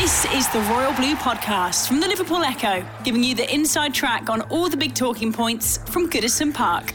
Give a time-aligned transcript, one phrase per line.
[0.00, 4.28] This is the Royal Blue Podcast from the Liverpool Echo, giving you the inside track
[4.28, 6.90] on all the big talking points from Goodison Park.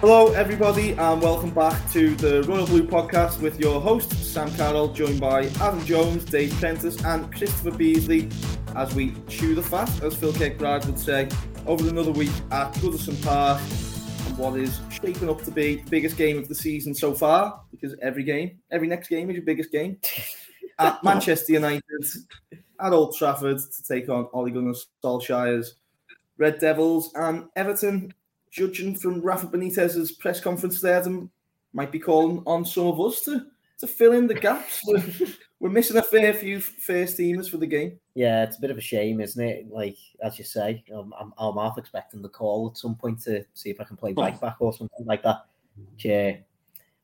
[0.00, 4.88] Hello, everybody, and welcome back to the Royal Blue Podcast with your host, Sam Carroll,
[4.88, 8.28] joined by Adam Jones, Dave Prentice, and Christopher Beasley
[8.74, 11.28] as we chew the fat, as Phil Kirkbride would say,
[11.68, 13.60] over another week at Goodison Park
[14.26, 17.60] and what is shaping up to be the biggest game of the season so far,
[17.70, 19.98] because every game, every next game is your biggest game.
[20.78, 21.82] at Manchester United
[22.80, 25.76] at Old Trafford to take on Ole Gunnar Solskjaer's
[26.38, 28.12] Red Devils and Everton.
[28.50, 31.30] Judging from Rafa Benitez's press conference there, them
[31.72, 33.46] might be calling on some of us to,
[33.80, 34.80] to fill in the gaps.
[34.86, 35.02] We're,
[35.60, 37.98] we're missing a fair few first teamers for the game.
[38.14, 39.70] Yeah, it's a bit of a shame, isn't it?
[39.70, 43.44] Like as you say, um, I'm, I'm half expecting the call at some point to
[43.54, 45.46] see if I can play right back or something like that.
[45.98, 46.36] Yeah,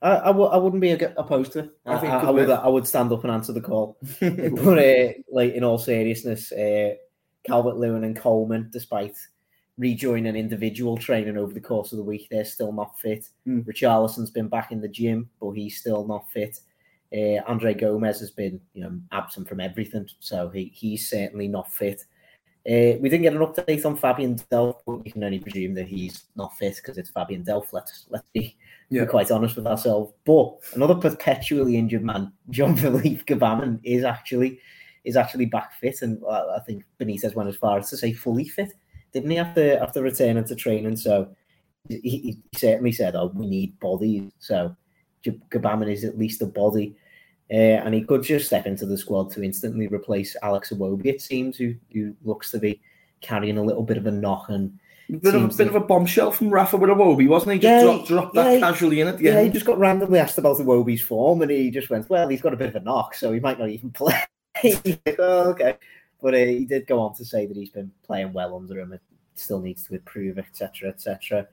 [0.03, 1.71] I, I, w- I wouldn't be opposed to it.
[1.85, 3.99] I, I, I would I would stand up and answer the call.
[4.21, 6.95] but uh, like in all seriousness, uh,
[7.45, 9.17] Calvert Lewin and Coleman, despite
[9.79, 13.29] rejoining individual training over the course of the week, they're still not fit.
[13.47, 13.65] Mm.
[13.65, 16.59] Richarlison's been back in the gym, but he's still not fit.
[17.13, 21.73] Uh, Andre Gomes has been, you know, absent from everything, so he, he's certainly not
[21.73, 22.05] fit.
[22.69, 25.87] Uh, we didn't get an update on Fabian Delph, but we can only presume that
[25.87, 27.73] he's not fit because it's Fabian Delph.
[27.73, 28.55] Let's let's be,
[28.91, 29.05] yeah.
[29.05, 30.13] be quite honest with ourselves.
[30.27, 34.61] But another perpetually injured man, Jean-Philippe Gbamin, is actually
[35.05, 38.45] is actually back fit, and I think Benitez went as far as to say fully
[38.45, 38.75] fit,
[39.13, 39.39] didn't he?
[39.39, 41.35] After after returning to training, so
[41.89, 44.77] he, he certainly said, "Oh, we need bodies." So
[45.25, 46.95] Gbamin is at least a body.
[47.53, 51.21] Uh, and he could just step into the squad to instantly replace Alex Iwobi, it
[51.21, 52.81] seems, who, who looks to be
[53.21, 54.79] carrying a little bit of a knock and
[55.19, 57.59] bit of, a bit of a bombshell from Rafa with Iwobi, wasn't he?
[57.59, 59.47] Just yeah, dropped, dropped that casually in at the yeah, end.
[59.47, 62.55] he just got randomly asked about Iwobi's form, and he just went, "Well, he's got
[62.55, 64.15] a bit of a knock, so he might not even play."
[65.19, 65.77] oh, okay,
[66.23, 68.93] but uh, he did go on to say that he's been playing well under him.
[68.93, 69.03] It
[69.35, 71.47] still needs to improve, etc., etc.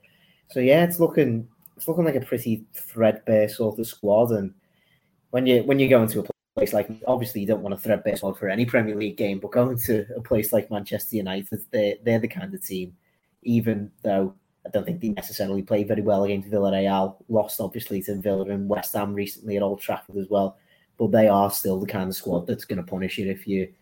[0.48, 4.54] So yeah, it's looking it's looking like a pretty threadbare sort of squad, and
[5.30, 6.24] when you when you go into a
[6.56, 9.52] place like obviously you don't want to thread baseball for any Premier League game, but
[9.52, 12.96] going to a place like Manchester United, they're they're the kind of team,
[13.42, 14.34] even though
[14.66, 18.68] I don't think they necessarily played very well against Villarreal, lost obviously to Villa and
[18.68, 20.58] West Ham recently at Old Trafford as well.
[20.98, 23.72] But they are still the kind of squad that's going to punish you if you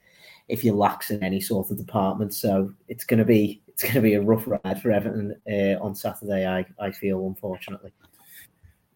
[0.49, 2.35] if you lax in any sort of department.
[2.35, 5.83] So it's going to be it's going to be a rough ride for Everton uh,
[5.83, 6.47] on Saturday.
[6.47, 7.93] I I feel unfortunately.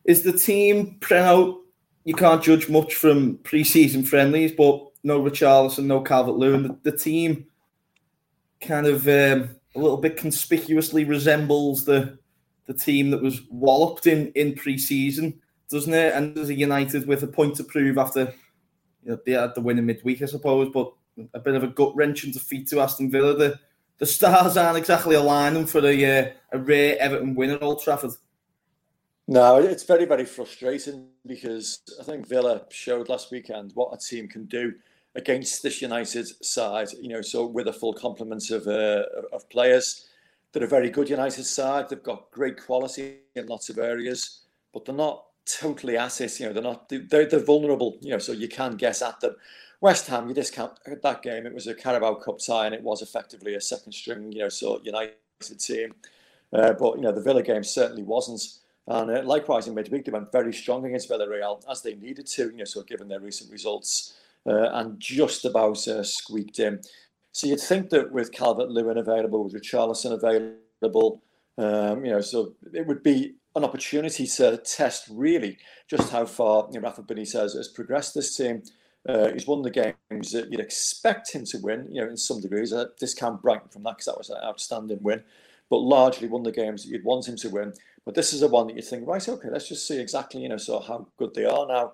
[0.05, 1.61] Is the team Preno
[2.11, 6.65] you can't judge much from pre-season friendlies, but no Richarlison, no Calvert Lewin.
[6.65, 7.47] The, the, team
[8.61, 12.19] kind of um, a little bit conspicuously resembles the
[12.67, 15.41] the team that was walloped in in pre-season,
[15.71, 16.13] doesn't it?
[16.13, 18.35] And there's a United with a point to prove after
[19.05, 20.93] you know, they had the win in midweek, I suppose, but
[21.33, 23.37] a bit of a gut wrenching defeat to Aston Villa.
[23.37, 23.57] The
[23.99, 28.11] the stars aren't exactly aligning for a uh, a rare Everton win at Old Trafford.
[29.31, 34.27] No, it's very, very frustrating because I think Villa showed last weekend what a team
[34.27, 34.75] can do
[35.15, 36.89] against this United side.
[37.01, 40.09] You know, so with a full complement of uh, of players,
[40.51, 41.89] they're a very good United side.
[41.89, 44.41] They've got great quality in lots of areas,
[44.75, 46.41] but they're not totally at it.
[46.41, 47.99] You know, they're not they're, they're vulnerable.
[48.01, 49.37] You know, so you can guess at them.
[49.81, 51.47] West Ham, you discount that game.
[51.47, 54.33] It was a Carabao Cup tie, and it was effectively a second string.
[54.33, 55.15] You know, so United
[55.61, 55.95] team,
[56.53, 58.43] uh, but you know the Villa game certainly wasn't.
[58.91, 62.51] And uh, likewise in midweek, they went very strong against Villarreal as they needed to,
[62.51, 64.15] you know, so given their recent results
[64.47, 66.81] uh, and just about uh, squeaked in.
[67.31, 71.23] So you'd think that with Calvert Lewin available, with Richarlison available,
[71.57, 76.67] um, you know, so it would be an opportunity to test really just how far
[76.73, 78.63] you know, Rafa Benitez has progressed this team.
[79.09, 82.41] Uh, he's won the games that you'd expect him to win, you know, in some
[82.41, 82.73] degrees.
[82.73, 85.23] I discount Brighton from that because that was an outstanding win,
[85.69, 87.73] but largely won the games that you'd want him to win.
[88.05, 90.49] But this is the one that you think, right, okay, let's just see exactly, you
[90.49, 91.93] know, so how good they are now.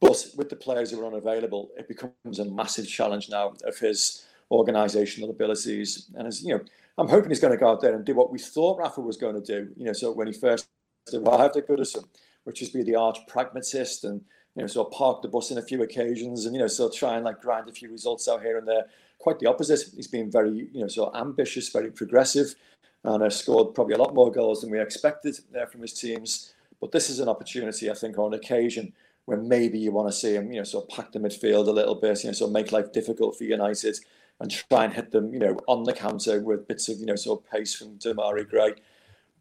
[0.00, 4.24] But with the players who are unavailable, it becomes a massive challenge now of his
[4.50, 6.10] organisational abilities.
[6.14, 6.64] And as you know,
[6.96, 9.16] I'm hoping he's going to go out there and do what we thought Rafa was
[9.16, 9.70] going to do.
[9.76, 10.68] You know, so when he first
[11.12, 12.04] arrived at Goodison,
[12.44, 14.22] which is be the arch pragmatist and
[14.56, 17.16] you know, of park the bus in a few occasions and, you know, of try
[17.16, 18.84] and like grind a few results out here and there.
[19.18, 19.80] Quite the opposite.
[19.94, 22.54] He's been very, you know, of ambitious, very progressive,
[23.04, 26.52] and has scored probably a lot more goals than we expected there from his teams.
[26.80, 28.92] But this is an opportunity, I think, on occasion
[29.26, 31.72] where maybe you want to see him, you know, sort of pack the midfield a
[31.72, 33.96] little bit, you know, sort of make life difficult for United
[34.40, 37.16] and try and hit them, you know, on the counter with bits of, you know,
[37.16, 38.74] sort of pace from Demarai Gray.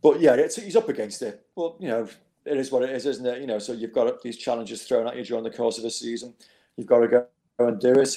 [0.01, 1.45] But yeah, he's up against it.
[1.55, 2.07] But, you know,
[2.45, 3.41] it is what it is, isn't it?
[3.41, 5.89] You know, so you've got these challenges thrown at you during the course of a
[5.89, 6.33] season.
[6.75, 7.27] You've got to go
[7.59, 8.15] and do it.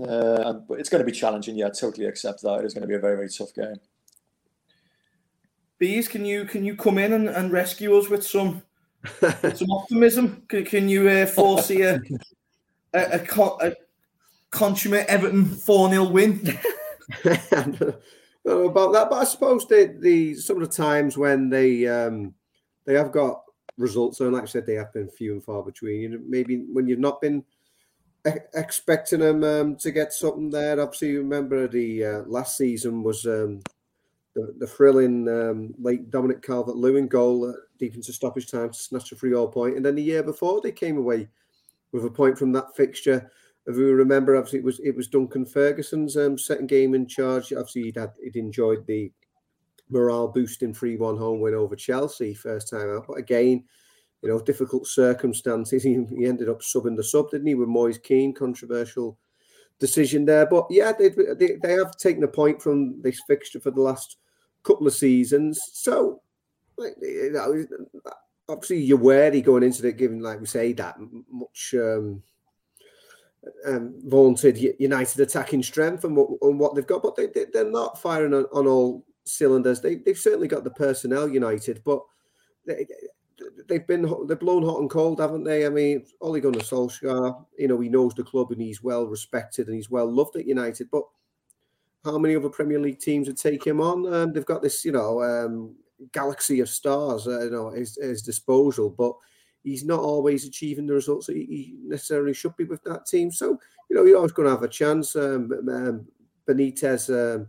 [0.00, 1.56] Uh, but it's going to be challenging.
[1.56, 2.60] Yeah, I totally accept that.
[2.60, 3.76] It is going to be a very, very tough game.
[5.82, 8.62] Bees, can you can you come in and, and rescue us with some
[9.20, 10.44] some optimism?
[10.46, 12.00] Can, can you uh, foresee a
[12.94, 13.72] a, a, a
[14.50, 16.56] consummate Everton four 0 win?
[17.24, 22.32] about that, but I suppose the the some of the times when they um,
[22.84, 23.42] they have got
[23.76, 26.22] results, and like I said, they have been few and far between.
[26.30, 27.42] Maybe when you've not been
[28.54, 30.80] expecting them um, to get something there.
[30.80, 33.62] Obviously, you remember the uh, last season was um,
[34.34, 39.12] the, the thrilling um, late Dominic Calvert Lewin goal deep into stoppage time to snatch
[39.12, 39.76] a free all point.
[39.76, 41.28] And then the year before, they came away
[41.92, 43.30] with a point from that fixture.
[43.66, 47.52] If we remember, obviously, it was it was Duncan Ferguson's um, second game in charge.
[47.52, 49.12] Obviously, he'd, had, he'd enjoyed the
[49.90, 53.06] morale boosting 3 1 home win over Chelsea first time out.
[53.06, 53.64] But again,
[54.22, 55.82] you know, difficult circumstances.
[55.84, 58.32] He, he ended up subbing the sub, didn't he, with Moise Kean?
[58.32, 59.18] Controversial
[59.78, 60.46] decision there.
[60.46, 64.16] But yeah, they, they, they have taken a point from this fixture for the last
[64.62, 65.60] couple of seasons.
[65.72, 66.20] So,
[66.76, 68.12] like, you know,
[68.48, 70.96] obviously, you're wary going into it, given, like we say, that
[71.30, 71.74] much.
[71.74, 72.22] Um,
[73.66, 77.64] um, vaunted United attacking strength and what, and what they've got, but they, they, are
[77.64, 79.80] not firing on, on all cylinders.
[79.80, 82.02] They, they've certainly got the personnel, United, but
[82.66, 82.86] they,
[83.68, 85.66] they've been they've blown hot and cold, haven't they?
[85.66, 89.66] I mean, Ole Gunnar Solskjaer, you know, he knows the club and he's well respected
[89.66, 90.90] and he's well loved at United.
[90.90, 91.04] But
[92.04, 94.12] how many other Premier League teams would take him on?
[94.12, 95.76] Um, they've got this, you know, um,
[96.12, 99.12] galaxy of stars, uh, you know, his, his disposal, but
[99.62, 103.30] he's not always achieving the results that he necessarily should be with that team.
[103.30, 103.58] So,
[103.88, 105.14] you know, you're always going to have a chance.
[105.14, 106.06] Um, um,
[106.48, 107.46] Benitez um,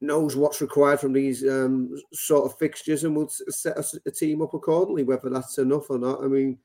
[0.00, 4.42] knows what's required from these um, sort of fixtures and will set us a team
[4.42, 6.22] up accordingly, whether that's enough or not.
[6.22, 6.58] I mean,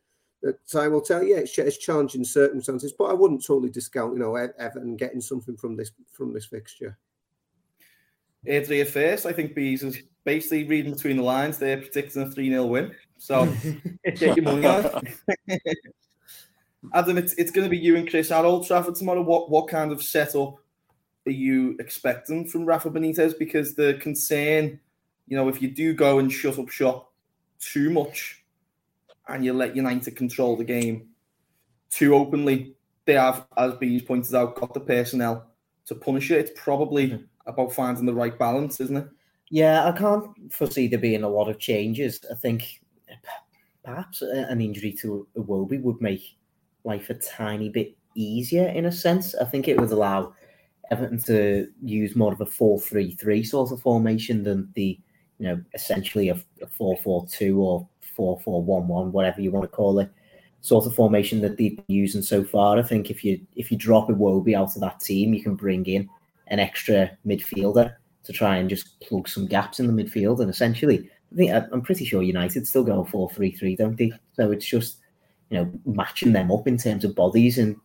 [0.51, 1.23] time will tell.
[1.23, 5.21] You, yeah, it's, it's challenging circumstances, but I wouldn't totally discount, you know, Everton getting
[5.21, 6.97] something from this from this fixture.
[8.49, 11.57] Adria first, I think Bees is basically reading between the lines.
[11.57, 12.93] They're predicting a 3 0 win.
[13.17, 13.45] So
[14.15, 15.07] take your money on.
[16.93, 19.21] Adam, it's, it's going to be you and Chris at Old Trafford tomorrow.
[19.21, 20.57] What what kind of setup
[21.25, 23.39] are you expecting from Rafa Benitez?
[23.39, 24.79] Because the concern,
[25.27, 27.13] you know, if you do go and shut up shop
[27.61, 28.42] too much
[29.27, 31.09] and you let United control the game
[31.89, 32.75] too openly,
[33.05, 35.47] they have, as Bees pointed out, got the personnel
[35.85, 36.39] to punish it.
[36.39, 37.23] It's probably mm-hmm.
[37.45, 39.07] about finding the right balance, isn't it?
[39.49, 42.19] Yeah, I can't foresee there being a lot of changes.
[42.31, 42.81] I think
[43.83, 46.23] perhaps an injury to Iwobi would make
[46.83, 49.35] life a tiny bit easier in a sense.
[49.35, 50.33] I think it would allow
[50.91, 54.99] Everton to use more of a 4-3-3 sort of formation than the,
[55.37, 56.35] you know, essentially a,
[56.79, 57.87] 4-4-2 or
[58.17, 60.09] 4-4-1-1, whatever you want to call it,
[60.61, 62.77] sort of formation that they've been using so far.
[62.77, 65.85] I think if you if you drop Iwobi out of that team, you can bring
[65.85, 66.09] in
[66.47, 70.39] an extra midfielder to try and just plug some gaps in the midfield.
[70.39, 74.13] And essentially, I think I'm pretty sure United still go 4-3-3, don't they?
[74.33, 74.97] So it's just
[75.49, 77.75] you know matching them up in terms of bodies and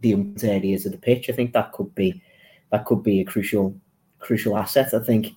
[0.00, 1.30] the areas of the pitch.
[1.30, 2.22] I think that could be
[2.70, 3.74] that could be a crucial
[4.18, 4.94] crucial asset.
[4.94, 5.28] I think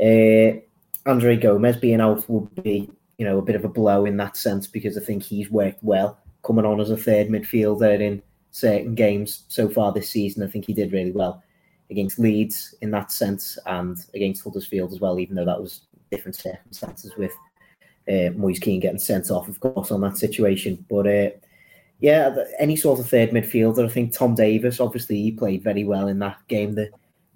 [0.00, 0.60] uh,
[1.08, 4.36] Andre Gomes being out would be you know a bit of a blow in that
[4.36, 8.94] sense because I think he's worked well coming on as a third midfielder in certain
[8.94, 10.42] games so far this season.
[10.42, 11.42] I think he did really well
[11.90, 16.36] against Leeds in that sense and against Huddersfield as well, even though that was different
[16.36, 17.32] circumstances with
[18.08, 20.84] uh, Moise Kean getting sent off, of course, on that situation.
[20.88, 21.30] But uh,
[22.00, 23.84] yeah, any sort of third midfielder.
[23.84, 26.74] I think Tom Davies, obviously, he played very well in that game.
[26.74, 26.90] The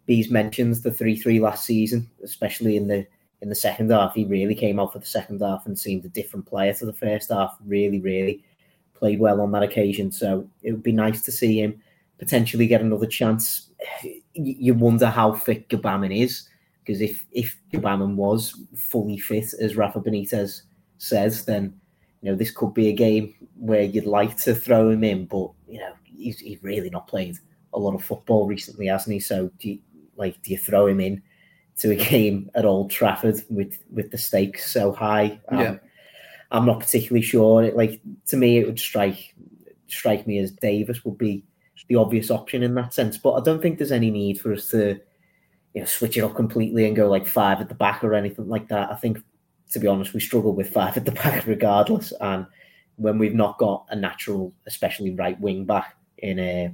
[0.06, 3.06] Bees mentions the three three last season, especially in the
[3.42, 4.14] in the second half.
[4.14, 6.92] He really came out for the second half and seemed a different player to the
[6.92, 7.56] first half.
[7.64, 8.44] Really, really
[8.94, 10.12] played well on that occasion.
[10.12, 11.80] So it would be nice to see him
[12.18, 13.68] potentially get another chance.
[14.32, 20.00] You wonder how fit Gbamin is because if if Gbamin was fully fit, as Rafa
[20.00, 20.62] Benitez
[20.98, 21.74] says, then
[22.22, 25.50] you know, this could be a game where you'd like to throw him in, but
[25.66, 27.36] you know, he's, he's really not played
[27.72, 29.20] a lot of football recently, hasn't he?
[29.20, 29.78] So do you,
[30.16, 31.22] like, do you throw him in
[31.80, 35.40] to a game at Old Trafford with with the stakes so high?
[35.48, 35.76] Um, yeah.
[36.52, 37.62] I'm not particularly sure.
[37.62, 39.34] It, Like to me, it would strike
[39.86, 41.44] strike me as Davies would be
[41.88, 43.18] the obvious option in that sense.
[43.18, 45.00] But I don't think there's any need for us to,
[45.74, 48.48] you know, switch it up completely and go like five at the back or anything
[48.48, 48.90] like that.
[48.90, 49.18] I think,
[49.72, 52.12] to be honest, we struggle with five at the back regardless.
[52.20, 52.46] And
[52.96, 56.68] when we've not got a natural, especially right wing back in a uh,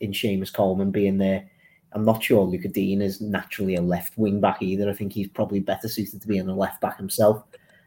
[0.00, 1.48] in Seamus Coleman being there,
[1.94, 4.88] I'm not sure Luca Digne is naturally a left wing back either.
[4.88, 7.42] I think he's probably better suited to be in a left back himself.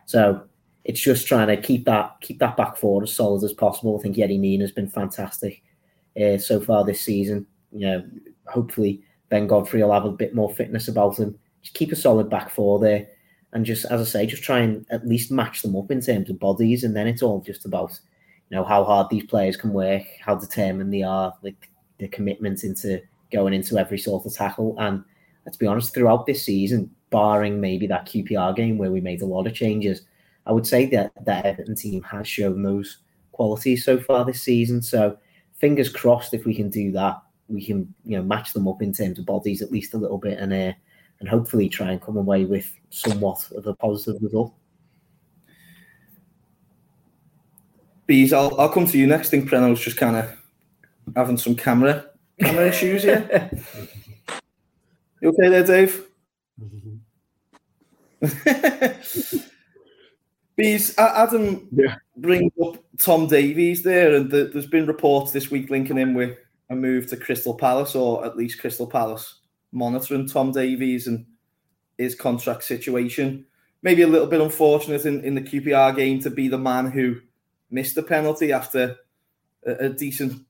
[0.05, 0.43] So
[0.83, 3.97] it's just trying to keep that keep that back four as solid as possible.
[3.97, 5.63] I think Yerry Mina has been fantastic
[6.21, 7.47] uh, so far this season.
[7.71, 8.05] You know,
[8.45, 11.37] hopefully Ben Godfrey will have a bit more fitness about him.
[11.63, 13.07] Just keep a solid back four there,
[13.53, 16.29] and just as I say, just try and at least match them up in terms
[16.29, 17.99] of bodies, and then it's all just about
[18.49, 22.63] you know how hard these players can work, how determined they are, like the commitment
[22.63, 23.01] into
[23.31, 24.75] going into every sort of tackle.
[24.79, 25.03] And
[25.45, 29.25] let's be honest, throughout this season, barring maybe that QPR game where we made a
[29.25, 30.01] lot of changes,
[30.45, 32.99] I would say that that Everton team has shown those
[33.31, 34.81] qualities so far this season.
[34.81, 35.17] So
[35.55, 38.93] fingers crossed if we can do that, we can you know match them up in
[38.93, 40.73] terms of bodies at least a little bit and uh,
[41.19, 44.53] and hopefully try and come away with somewhat of a positive result.
[48.07, 49.29] Bees, I'll, I'll come to you next.
[49.29, 50.37] I think Preno's just kind of
[51.15, 52.05] having some camera
[52.39, 53.49] camera issues here.
[55.21, 56.07] you okay there, Dave?
[60.55, 61.95] Bees, Adam yeah.
[62.17, 66.37] brings up Tom Davies there, and the, there's been reports this week linking him with
[66.69, 71.25] a move to Crystal Palace, or at least Crystal Palace monitoring Tom Davies and
[71.97, 73.45] his contract situation.
[73.81, 77.17] Maybe a little bit unfortunate in, in the QPR game to be the man who
[77.69, 78.95] missed the penalty after
[79.65, 80.45] a, a decent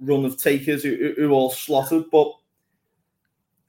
[0.00, 2.04] run of takers who, who all slotted.
[2.10, 2.32] But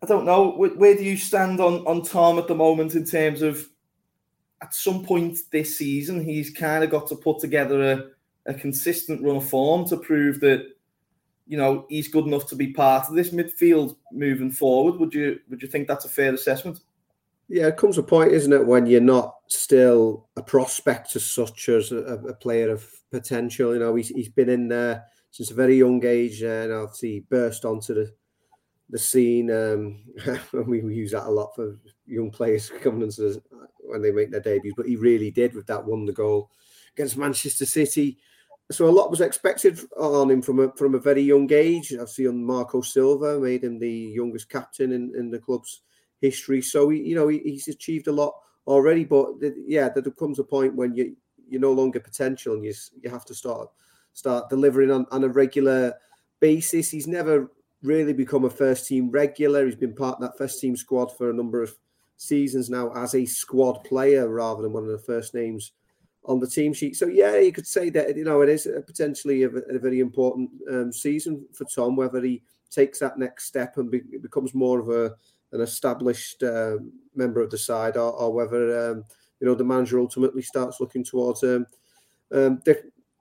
[0.01, 3.05] I don't know, where, where do you stand on, on Tom at the moment in
[3.05, 3.67] terms of
[4.61, 9.23] at some point this season, he's kind of got to put together a, a consistent
[9.23, 10.67] run of form to prove that
[11.45, 14.99] you know he's good enough to be part of this midfield moving forward.
[14.99, 16.79] Would you would you think that's a fair assessment?
[17.49, 21.69] Yeah, it comes a point, isn't it, when you're not still a prospect as such
[21.69, 23.73] as a, a player of potential.
[23.73, 25.05] You know, he's, he's been in there
[25.37, 28.11] since a very young age, and obviously burst onto the
[28.89, 29.51] the scene.
[29.51, 29.99] Um,
[30.65, 31.77] we, use that a lot for
[32.07, 33.39] young players coming into
[33.81, 36.49] when they make their debuts, but he really did with that won the goal
[36.95, 38.17] against Manchester City.
[38.71, 41.93] So a lot was expected on him from a from a very young age.
[41.93, 45.83] I've seen Marco Silva made him the youngest captain in, in the club's
[46.19, 46.63] history.
[46.63, 48.33] So he, you know, he, he's achieved a lot
[48.65, 49.05] already.
[49.05, 49.35] But
[49.67, 51.15] yeah, there comes a point when you
[51.47, 53.69] you're no longer potential and you you have to start
[54.17, 55.93] start delivering on, on a regular
[56.39, 56.89] basis.
[56.89, 57.51] He's never
[57.83, 59.63] really become a first team regular.
[59.63, 61.77] He's been part of that first team squad for a number of
[62.17, 65.73] seasons now as a squad player rather than one of the first names
[66.25, 66.95] on the team sheet.
[66.95, 70.49] So yeah, you could say that you know it is potentially a, a very important
[70.67, 71.95] um, season for Tom.
[71.95, 75.15] Whether he takes that next step and be, becomes more of a
[75.51, 76.77] an established uh,
[77.15, 79.05] member of the side, or, or whether um,
[79.39, 81.67] you know the manager ultimately starts looking towards um,
[82.31, 82.59] um,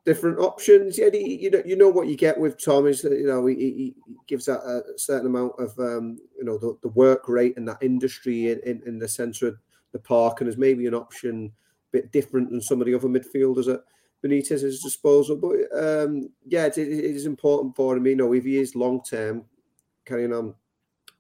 [0.06, 0.96] different options.
[0.96, 3.54] Yeah, you know, you know what you get with Tom is that you know he,
[3.56, 3.94] he
[4.26, 7.82] gives that a certain amount of um, you know the, the work rate and that
[7.82, 9.58] industry in, in, in the centre of
[9.92, 11.52] the park, and is maybe an option
[11.92, 13.80] a bit different than some of the other midfielders at
[14.24, 15.36] Benitez's disposal.
[15.36, 18.06] But um, yeah, it, it is important for him.
[18.06, 19.44] You know, if he is long term
[20.06, 20.54] carrying on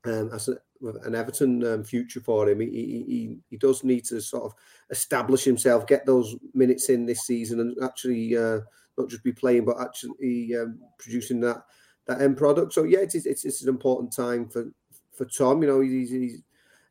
[0.04, 0.56] um, as a,
[1.04, 2.60] an Everton um, future for him.
[2.60, 4.54] He, he he does need to sort of
[4.90, 8.60] establish himself, get those minutes in this season, and actually uh,
[8.98, 11.62] not just be playing, but actually um, producing that
[12.06, 12.72] that end product.
[12.72, 14.66] So yeah, it's, it's it's an important time for
[15.12, 15.62] for Tom.
[15.62, 16.42] You know, he's, he's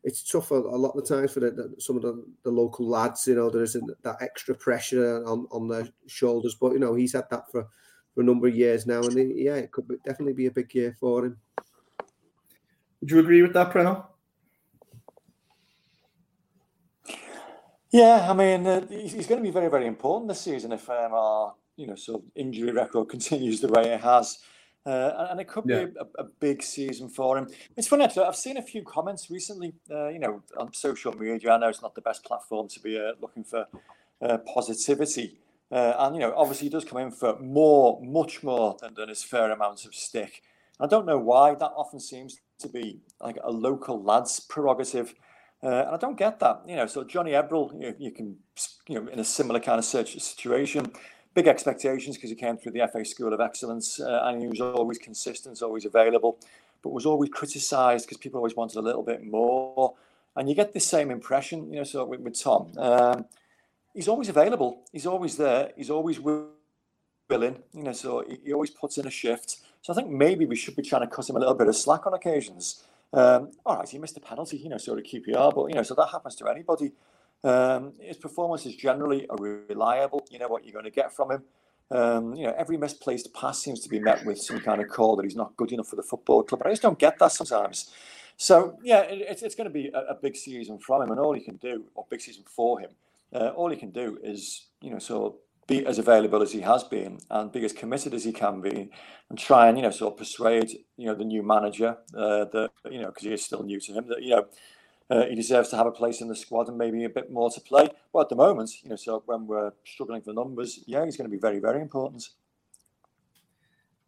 [0.03, 2.51] it's tough a, a, lot of the times for the, the, some of the, the,
[2.51, 3.25] local lads.
[3.25, 7.13] You know, there isn't that extra pressure on on their shoulders, but you know he's
[7.13, 7.67] had that for,
[8.13, 10.73] for a number of years now, and it, yeah, it could definitely be a big
[10.75, 11.37] year for him.
[13.05, 14.03] Would you agree with that, Preno?
[17.91, 21.13] Yeah, I mean, uh, he's going to be very, very important this season if um,
[21.13, 24.39] our, you know, sort of injury record continues the way it has.
[24.88, 25.85] Uh, and it could yeah.
[25.85, 27.47] be a, a, big season for him.
[27.77, 31.51] It's funny, actually, I've seen a few comments recently, uh, you know, on social media.
[31.51, 33.67] I know it's not the best platform to be uh, looking for
[34.19, 35.38] uh, positivity.
[35.71, 39.09] Uh, and, you know, obviously he does come in for more, much more than, than
[39.09, 40.41] his fair amounts of stick.
[40.79, 45.15] I don't know why that often seems to be like a local lad's prerogative.
[45.63, 46.62] Uh, and I don't get that.
[46.67, 48.38] You know, so Johnny Ebbrell, you, you, can,
[48.88, 50.91] you know, in a similar kind of situation,
[51.33, 54.62] big expectations because he came through the FA School of Excellence uh, and he was
[54.62, 56.38] always consistent, always available,
[56.81, 59.93] but was always criticised because people always wanted a little bit more.
[60.35, 62.71] And you get the same impression, you know, so with, with Tom.
[62.77, 63.25] Um,
[63.93, 64.83] he's always available.
[64.91, 65.71] He's always there.
[65.75, 66.50] He's always willing
[67.29, 69.58] willing, you know, so he, always puts in a shift.
[69.82, 71.75] So I think maybe we should be trying to cut him a little bit of
[71.75, 72.84] slack on occasions.
[73.13, 75.84] Um, all right, he missed a penalty, you know, sort of QPR, but you know,
[75.84, 76.91] so that happens to anybody.
[77.44, 78.17] Um, his
[78.65, 80.25] is generally reliable.
[80.32, 81.44] You know what you're going to get from him.
[81.91, 85.15] Um, you know, every misplaced pass seems to be met with some kind of call
[85.17, 86.60] that he's not good enough for the football club.
[86.60, 87.91] But I just don't get that sometimes.
[88.38, 91.20] So yeah, it, it's, it's going to be a, a, big season from him, and
[91.20, 92.89] all he can do, or big season for him,
[93.34, 95.36] uh, all he can do is you know of
[95.67, 98.89] be as available as he has been and be as committed as he can be,
[99.29, 102.69] and try and you know sort of persuade you know the new manager uh, that
[102.91, 104.45] you know because he is still new to him that you know.
[105.07, 107.51] Uh, he deserves to have a place in the squad and maybe a bit more
[107.51, 107.88] to play.
[108.12, 111.29] But at the moment, you know, so when we're struggling for numbers, yeah, he's going
[111.29, 112.27] to be very, very important.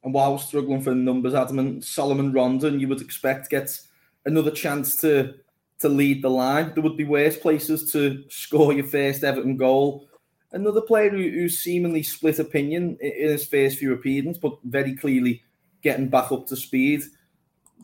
[0.03, 3.89] And while we're struggling for numbers, Adam and Salomon Rondon, you would expect gets
[4.25, 5.35] another chance to
[5.79, 6.71] to lead the line.
[6.73, 10.07] There would be worse places to score your first Everton goal.
[10.51, 15.43] Another player who, who seemingly split opinion in his first few appearances, but very clearly
[15.83, 17.03] getting back up to speed.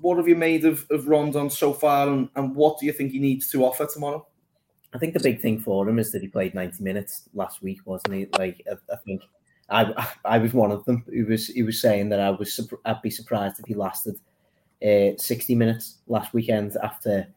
[0.02, 3.12] What have you made of, of Rondon so far, and, and what do you think
[3.12, 4.26] he needs to offer tomorrow?
[4.94, 7.80] I think the big thing for him is that he played 90 minutes last week,
[7.86, 8.28] wasn't he?
[8.38, 9.24] Like, I, I think
[9.70, 13.02] I I was one of them who was he was saying that I was I'd
[13.02, 14.16] be surprised if he lasted
[14.86, 17.28] uh, 60 minutes last weekend after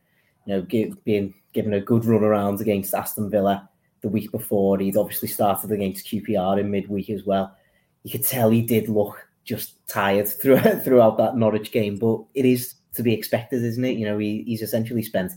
[0.45, 3.69] you know give, being given a good run around against Aston Villa
[4.01, 4.79] the week before.
[4.79, 7.57] He'd obviously started against QPR in midweek as well.
[8.03, 12.45] You could tell he did look just tired throughout throughout that Norwich game, but it
[12.45, 13.97] is to be expected, isn't it?
[13.97, 15.33] You know, he, he's essentially spent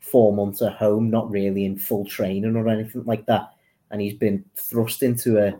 [0.00, 3.50] four months at home, not really in full training or anything like that,
[3.90, 5.50] and he's been thrust into a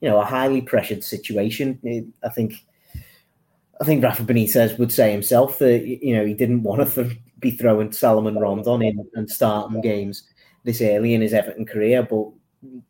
[0.00, 1.78] you know a highly pressured situation.
[2.24, 2.64] I think
[3.80, 7.18] I think Rafa Benitez would say himself that you know he didn't want to th-
[7.40, 10.22] be throwing Salomon Rondon in and starting games
[10.64, 12.28] this early in his Everton career, but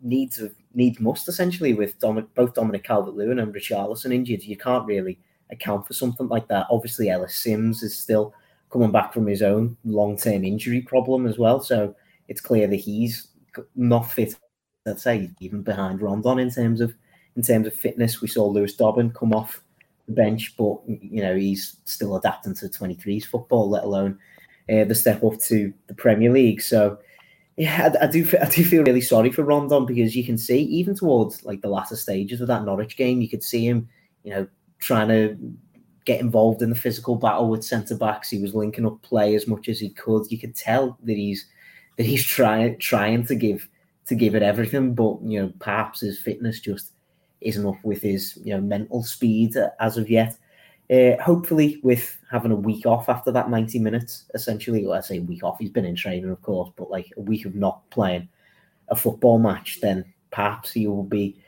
[0.00, 0.42] needs
[0.74, 1.98] needs must essentially with
[2.34, 4.42] both Dominic Calvert-Lewin and Richarlison injured.
[4.42, 5.18] You can't really
[5.50, 6.66] account for something like that.
[6.70, 8.34] Obviously, Ellis Sims is still
[8.70, 11.94] coming back from his own long-term injury problem as well, so
[12.28, 13.28] it's clear that he's
[13.76, 14.35] not fit.
[14.85, 16.94] Let's say even behind Rondon in terms of
[17.37, 18.20] in terms of fitness.
[18.20, 19.62] We saw Lewis Dobbin come off
[20.06, 24.18] the bench, but you know he's still adapting to 23s football, let alone
[24.70, 26.62] uh, the step up to the Premier League.
[26.62, 26.98] So
[27.56, 30.60] yeah, I, I, do I do feel really sorry for Rondon because you can see
[30.62, 33.88] even towards like the latter stages of that Norwich game, you could see him,
[34.24, 34.46] you know,
[34.80, 35.36] trying to
[36.04, 38.30] get involved in the physical battle with centre backs.
[38.30, 40.30] He was linking up play as much as he could.
[40.30, 41.46] You could tell that he's
[41.96, 43.68] that he's trying trying to give
[44.06, 46.92] to give it everything, but you know perhaps his fitness just
[47.40, 50.36] isn't up with his you know mental speed as of yet.
[50.92, 55.42] Uh, hopefully, with having a week off after that 90 minutes, essentially, I say week
[55.42, 58.28] off, he's been in training, of course, but like a week of not playing
[58.88, 61.42] a football match, then perhaps he will be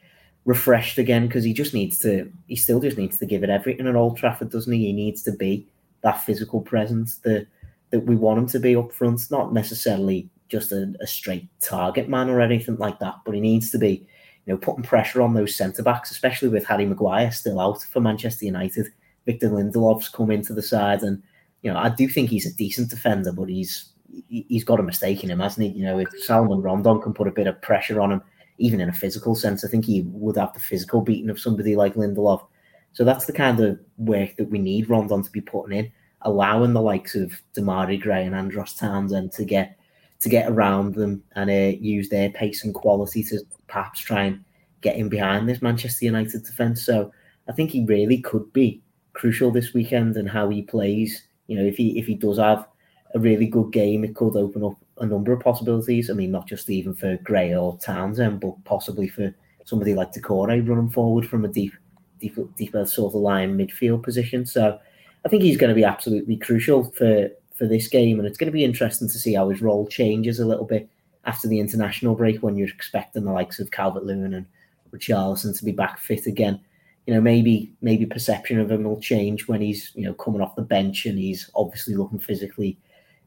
[0.46, 3.86] refreshed again because he just needs to, he still just needs to give it everything
[3.86, 4.86] at Old Trafford, doesn't he?
[4.86, 5.68] He needs to be
[6.00, 7.46] that physical presence that,
[7.90, 12.08] that we want him to be up front, not necessarily just a, a straight target
[12.08, 14.06] man or anything like that, but he needs to be
[14.46, 18.00] you know, putting pressure on those centre backs, especially with Harry Maguire still out for
[18.00, 18.88] Manchester United.
[19.26, 21.22] Victor Lindelof's come into the side, and
[21.62, 23.90] you know, I do think he's a decent defender, but he's
[24.28, 25.78] he's got a mistake in him, hasn't he?
[25.78, 28.22] You know, if Salomon Rondon can put a bit of pressure on him,
[28.58, 31.74] even in a physical sense, I think he would have the physical beating of somebody
[31.74, 32.46] like Lindelof.
[32.92, 36.74] So that's the kind of work that we need Rondon to be putting in, allowing
[36.74, 39.76] the likes of Demarai Gray and Andros Townsend to get
[40.20, 44.44] to get around them and uh, use their pace and quality to perhaps try and
[44.80, 46.84] get in behind this Manchester United defence.
[46.84, 47.12] So
[47.48, 48.80] I think he really could be
[49.14, 51.22] crucial this weekend and how he plays.
[51.46, 52.66] You know, if he if he does have
[53.14, 56.10] a really good game, it could open up a number of possibilities.
[56.10, 60.66] I mean, not just even for Gray or Townsend, but possibly for somebody like Doucouré
[60.68, 61.72] running forward from a deep,
[62.20, 64.44] deep, deeper sort of line midfield position.
[64.44, 64.78] So
[65.24, 68.50] I think he's going to be absolutely crucial for for this game, and it's going
[68.50, 70.88] to be interesting to see how his role changes a little bit
[71.24, 74.46] after the international break when you're expecting the likes of Calvert Lewin and
[74.92, 76.60] Richarlison to be back fit again.
[77.06, 80.56] You know, maybe maybe perception of him will change when he's you know coming off
[80.56, 82.78] the bench and he's obviously looking physically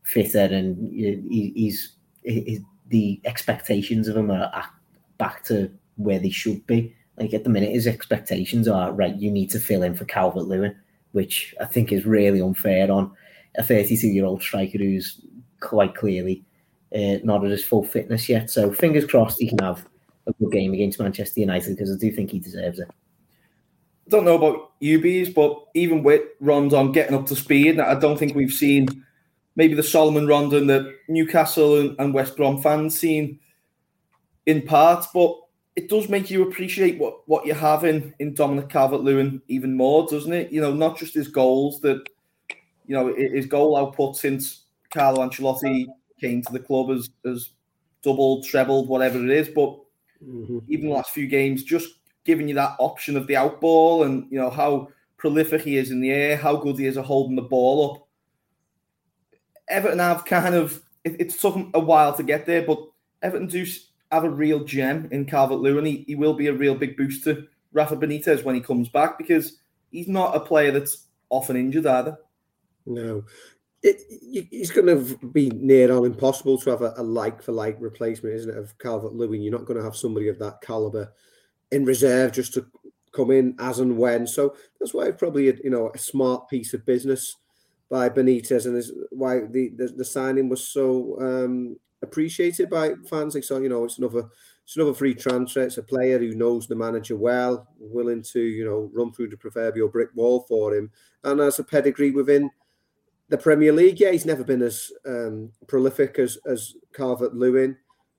[0.03, 4.69] fitter and he's, he's the expectations of him are
[5.17, 6.95] back to where they should be.
[7.17, 9.15] Like at the minute, his expectations are right.
[9.15, 10.75] You need to fill in for Calvert Lewin,
[11.11, 13.11] which I think is really unfair on
[13.57, 15.19] a 32 year old striker who's
[15.59, 16.43] quite clearly
[16.95, 18.49] uh, not at his full fitness yet.
[18.49, 19.85] So fingers crossed he can have
[20.27, 22.89] a good game against Manchester United because I do think he deserves it.
[24.08, 28.17] I don't know about UBs, but even with Rondon getting up to speed, I don't
[28.17, 28.88] think we've seen
[29.58, 33.39] maybe the Salomon Rondon that Newcastle and, and West Brom fans seen
[34.46, 35.06] in part.
[35.13, 35.36] But
[35.76, 39.76] it does make you appreciate what, what you have in, in Dominic Calvert Lewin even
[39.76, 40.52] more, doesn't it?
[40.54, 42.08] You know, not just his goals that,
[42.86, 45.86] you know, his goal output since Carlo Ancelotti
[46.22, 47.50] came to the club has, has
[48.04, 49.50] doubled, trebled, whatever it is.
[49.50, 49.78] But
[50.26, 50.60] mm-hmm.
[50.70, 51.89] even the last few games, just
[52.27, 56.01] giving you that option of the outball and, you know, how prolific he is in
[56.01, 58.07] the air, how good he is at holding the ball up.
[59.69, 62.79] Everton have kind of, it, it's took a while to get there, but
[63.23, 63.65] Everton do
[64.11, 65.85] have a real gem in Calvert Lewin.
[65.85, 69.17] He, he will be a real big boost to Rafa Benitez when he comes back
[69.17, 69.59] because
[69.89, 72.17] he's not a player that's often injured either.
[72.85, 73.23] No.
[73.83, 77.77] It, it's going to be near on impossible to have a, a like for like
[77.79, 79.41] replacement, isn't it, of Calvert Lewin?
[79.41, 81.13] You're not going to have somebody of that caliber
[81.71, 82.65] in reserve just to
[83.13, 84.27] come in as and when.
[84.27, 87.36] So that's why probably a, you know a smart piece of business
[87.89, 93.34] by Benitez, and is why the, the, the signing was so um, appreciated by fans.
[93.34, 94.25] They saw, you know, it's another
[94.63, 95.62] it's another free transfer.
[95.62, 99.38] It's a player who knows the manager well, willing to, you know, run through the
[99.38, 100.91] proverbial brick wall for him,
[101.23, 102.49] and has a pedigree within
[103.30, 103.99] the Premier League.
[103.99, 107.77] Yeah, he's never been as um, prolific as as Calvert Lewin,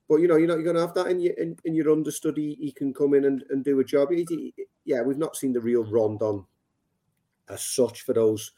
[0.09, 2.57] but you know, you're not going to have that in your in, in, your understudy.
[2.59, 4.09] He can come in and, and do a job.
[4.11, 6.45] He, he, yeah, we've not seen the real Rondon
[7.47, 8.51] as such for those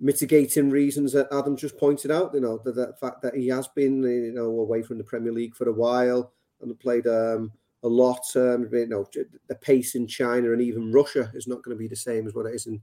[0.00, 2.32] mitigating reasons that Adam just pointed out.
[2.32, 5.32] You know, the, the, fact that he has been you know away from the Premier
[5.32, 7.50] League for a while and played um,
[7.82, 8.24] a lot.
[8.36, 9.04] Um, you know,
[9.48, 12.34] the pace in China and even Russia is not going to be the same as
[12.34, 12.80] what it is in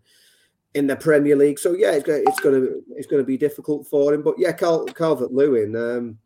[0.74, 1.60] in the Premier League.
[1.60, 4.21] So yeah, it's going to, it's going to it's going to be difficult for him.
[4.21, 6.17] But yeah, Cal, Calvert Lewin, um,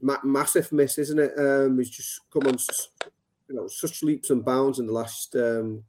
[0.00, 1.32] ma- massive miss, isn't it?
[1.38, 2.56] Um, he's just come on,
[3.48, 5.84] you know, such leaps and bounds in the last um,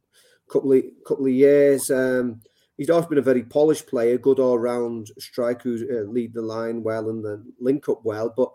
[0.50, 1.90] couple of couple of years.
[1.92, 2.42] Um,
[2.78, 6.42] he's always been a very polished player, good all round striker who uh, lead the
[6.42, 8.34] line well and then link up well.
[8.36, 8.52] But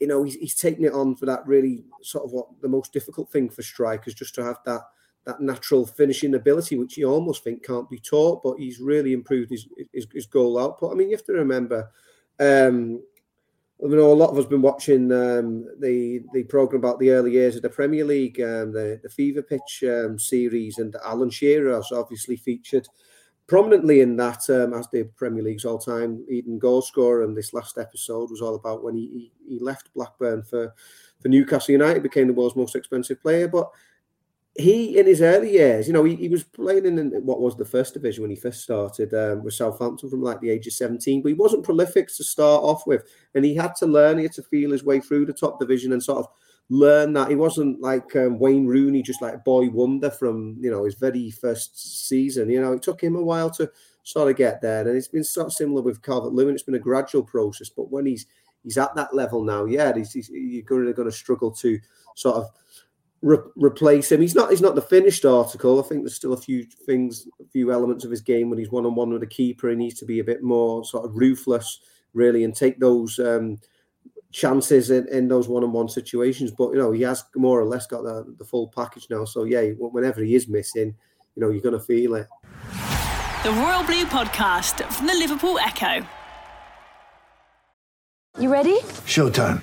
[0.00, 2.92] you know, he's, he's taking it on for that really sort of what the most
[2.92, 4.82] difficult thing for strikers, just to have that
[5.24, 8.42] that natural finishing ability, which you almost think can't be taught.
[8.42, 10.92] But he's really improved his his, his goal output.
[10.92, 11.90] I mean, you have to remember.
[12.38, 13.02] Um,
[13.84, 17.32] I know a lot of us been watching um, the the program about the early
[17.32, 21.74] years of the Premier League, um, the the Fever Pitch um, series, and Alan Shearer
[21.74, 22.88] has obviously featured
[23.46, 27.22] prominently in that um, as the Premier League's all-time leading goal scorer.
[27.22, 30.72] And this last episode was all about when he, he, he left Blackburn for
[31.20, 33.46] for Newcastle United, became the world's most expensive player.
[33.46, 33.70] But
[34.58, 37.64] he, in his early years, you know, he, he was playing in what was the
[37.64, 41.22] first division when he first started um, with Southampton from like the age of 17,
[41.22, 43.04] but he wasn't prolific to start off with.
[43.34, 45.92] And he had to learn, he had to feel his way through the top division
[45.92, 46.28] and sort of
[46.68, 50.84] learn that he wasn't like um, Wayne Rooney, just like boy wonder from you know
[50.84, 52.50] his very first season.
[52.50, 53.70] You know, it took him a while to
[54.02, 56.54] sort of get there, and it's been sort of similar with Calvert Lewin.
[56.54, 58.26] It's been a gradual process, but when he's
[58.64, 61.78] he's at that level now, yeah, he's, he's, you're going to, struggle to
[62.16, 62.50] sort of
[63.26, 64.20] re- replace him.
[64.20, 65.78] He's not he's not the finished article.
[65.78, 68.70] I think there's still a few things, a few elements of his game when he's
[68.70, 69.68] one on one with a keeper.
[69.68, 71.80] He needs to be a bit more sort of ruthless,
[72.14, 73.18] really, and take those.
[73.18, 73.58] Um,
[74.32, 76.50] chances in, in those one-on-one situations.
[76.50, 79.24] But you know, he has more or less got the, the full package now.
[79.24, 80.94] So yeah, whenever he is missing,
[81.34, 82.26] you know, you're going to feel it.
[83.44, 86.06] The Royal Blue Podcast from the Liverpool Echo.
[88.38, 88.78] You ready?
[89.06, 89.62] Showtime.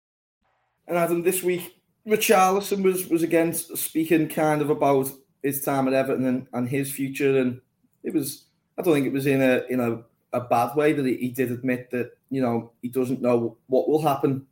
[0.91, 5.09] And Adam, this week, Richarlison was was again speaking kind of about
[5.41, 7.61] his time at Everton and, and his future, and
[8.03, 8.43] it was
[8.77, 10.03] I don't think it was in a in a,
[10.37, 13.87] a bad way that he, he did admit that you know he doesn't know what
[13.87, 14.45] will happen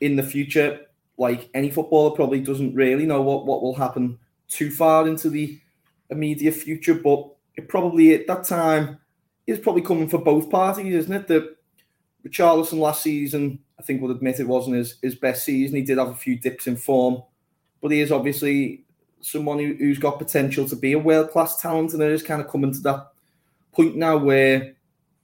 [0.00, 0.80] in the future.
[1.18, 4.18] Like any footballer, probably doesn't really know what, what will happen
[4.48, 5.60] too far into the
[6.08, 6.94] immediate future.
[6.94, 8.98] But it probably at that time
[9.46, 11.26] is probably coming for both parties, isn't it?
[11.26, 11.54] That
[12.26, 15.76] Richarlison last season, I think, we'll admit it wasn't his, his best season.
[15.76, 17.22] He did have a few dips in form,
[17.80, 18.84] but he is obviously
[19.22, 22.42] someone who, who's got potential to be a world class talent, and it is kind
[22.42, 23.12] of coming to that
[23.72, 24.74] point now where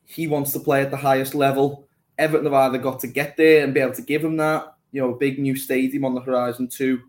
[0.07, 1.87] he wants to play at the highest level.
[2.17, 5.03] Everton have either got to get there and be able to give him that, you
[5.03, 7.03] know, a big new stadium on the horizon too,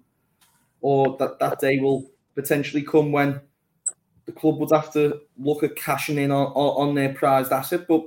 [0.82, 3.40] or that that day will potentially come when
[4.26, 7.88] the club would have to look at cashing in on, on, on their prized asset.
[7.88, 8.04] But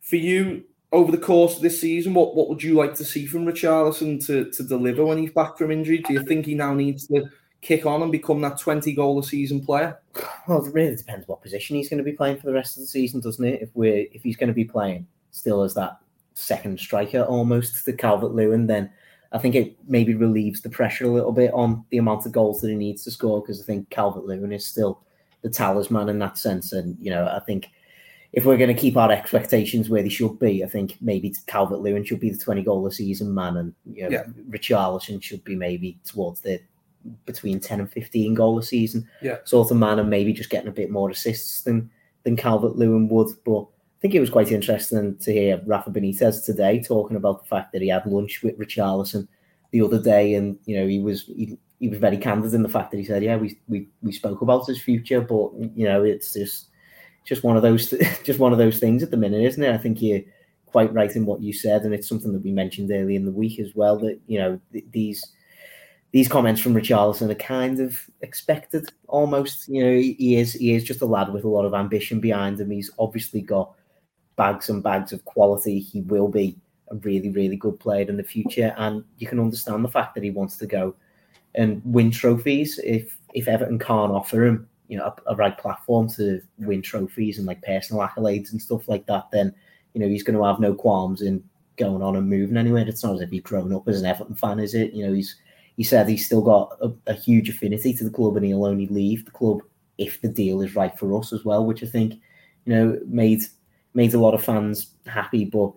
[0.00, 3.26] for you, over the course of this season, what, what would you like to see
[3.26, 5.98] from Richarlison to, to deliver when he's back from injury?
[5.98, 7.28] Do you think he now needs to
[7.60, 9.98] kick on and become that 20 goal a season player?
[10.46, 12.82] Well, it really depends what position he's going to be playing for the rest of
[12.82, 13.62] the season, doesn't it?
[13.62, 15.98] If we're if he's going to be playing still as that
[16.34, 18.90] second striker almost to Calvert Lewin, then
[19.32, 22.60] I think it maybe relieves the pressure a little bit on the amount of goals
[22.60, 25.02] that he needs to score because I think Calvert Lewin is still
[25.42, 26.72] the talisman in that sense.
[26.72, 27.68] And, you know, I think
[28.32, 31.80] if we're going to keep our expectations where they should be, I think maybe Calvert
[31.80, 34.24] Lewin should be the 20 goal a season man and, you know, Yeah.
[34.50, 36.60] Richarlison should be maybe towards the
[37.24, 39.38] between 10 and 15 goal a season Yeah.
[39.44, 41.90] sort of man and maybe just getting a bit more assists than
[42.24, 43.28] than Calvert Lewin would.
[43.46, 47.48] But I think it was quite interesting to hear Rafa Benitez today talking about the
[47.48, 49.26] fact that he had lunch with Richarlison
[49.70, 52.68] the other day, and you know he was he, he was very candid in the
[52.68, 56.02] fact that he said, "Yeah, we we we spoke about his future, but you know
[56.04, 56.67] it's just
[57.28, 57.90] just one of those
[58.24, 60.22] just one of those things at the minute, isn't it?" I think you're
[60.66, 63.32] quite right in what you said, and it's something that we mentioned early in the
[63.32, 63.98] week as well.
[63.98, 65.24] That you know th- these
[66.12, 69.68] these comments from Richarlison are kind of expected almost.
[69.68, 72.58] You know, he, is he is just a lad with a lot of ambition behind
[72.60, 72.70] him.
[72.70, 73.74] He's obviously got
[74.36, 75.78] bags and bags of quality.
[75.80, 76.56] He will be
[76.90, 78.74] a really, really good player in the future.
[78.78, 80.94] And you can understand the fact that he wants to go
[81.54, 86.08] and win trophies if if Everton can't offer him, you know, a, a right platform
[86.10, 89.54] to win trophies and like personal accolades and stuff like that, then
[89.94, 91.42] you know he's going to have no qualms in
[91.76, 92.86] going on and moving anywhere.
[92.86, 94.92] It's not as if he's grown up as an Everton fan, is it?
[94.92, 95.36] You know, he's
[95.76, 98.88] he said he's still got a, a huge affinity to the club and he'll only
[98.88, 99.60] leave the club
[99.96, 102.14] if the deal is right for us as well, which I think,
[102.64, 103.42] you know, made
[103.94, 105.44] made a lot of fans happy.
[105.44, 105.72] But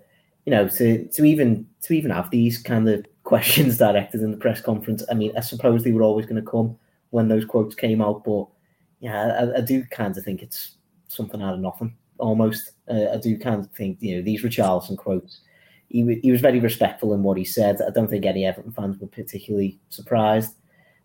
[0.45, 4.37] you know, to to even to even have these kind of questions directed in the
[4.37, 6.77] press conference, I mean, I suppose they were always going to come
[7.11, 8.47] when those quotes came out, but
[9.01, 10.75] yeah, I, I do kind of think it's
[11.07, 12.71] something out of nothing almost.
[12.89, 15.41] Uh, I do kind of think you know these Richarlison quotes.
[15.89, 17.81] He, wa- he was very respectful in what he said.
[17.85, 20.53] I don't think any Everton fans were particularly surprised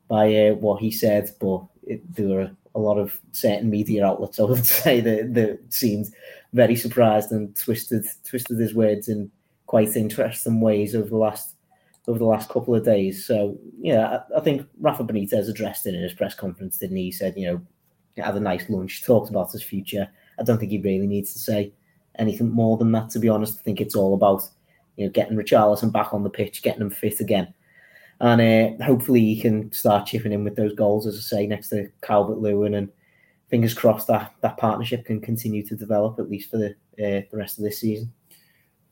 [0.08, 4.38] by uh, what he said, but it, there were a lot of certain media outlets,
[4.38, 6.08] I would say, that, that seemed
[6.52, 9.30] very surprised and twisted twisted his words in
[9.66, 11.54] quite interesting ways over the last
[12.06, 13.26] over the last couple of days.
[13.26, 17.04] So yeah, I, I think Rafa Benitez addressed it in his press conference, didn't he?
[17.04, 17.60] He said, you know,
[18.22, 20.08] had a nice lunch, talked about his future.
[20.38, 21.72] I don't think he really needs to say
[22.18, 23.58] anything more than that, to be honest.
[23.58, 24.48] I think it's all about
[24.96, 27.52] you know getting Richarlison back on the pitch, getting him fit again,
[28.20, 31.68] and uh, hopefully he can start chipping in with those goals, as I say, next
[31.68, 32.88] to Calvert Lewin, and
[33.48, 37.36] fingers crossed that that partnership can continue to develop at least for the uh, the
[37.36, 38.12] rest of this season.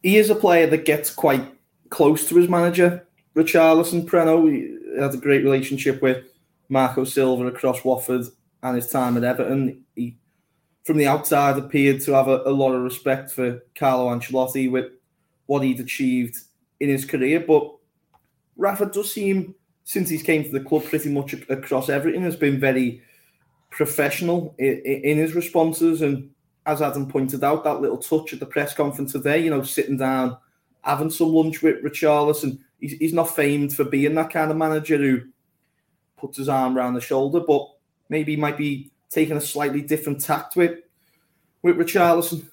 [0.03, 1.45] He is a player that gets quite
[1.89, 4.05] close to his manager, Richarlison.
[4.05, 6.25] Preno he had a great relationship with
[6.69, 8.27] Marco Silva across Watford
[8.65, 9.85] and his time at Everton.
[9.95, 10.17] He,
[10.85, 14.91] from the outside, appeared to have a, a lot of respect for Carlo Ancelotti with
[15.47, 16.37] what he'd achieved
[16.81, 17.41] in his career.
[17.41, 17.73] But
[18.57, 22.59] Rafa does seem, since he's came to the club, pretty much across everything, has been
[22.59, 23.03] very
[23.71, 26.03] professional in, in his responses.
[26.03, 26.31] And
[26.67, 29.99] as Adam pointed out, that little touch at the press conference today, you know, sitting
[29.99, 30.39] down,
[30.83, 34.97] having some lunch with Richarlison, he's, he's not famed for being that kind of manager
[34.97, 35.21] who
[36.17, 37.74] puts his arm around the shoulder, but
[38.09, 40.81] maybe might be taking a slightly different tact with
[41.63, 42.47] with Richarlison.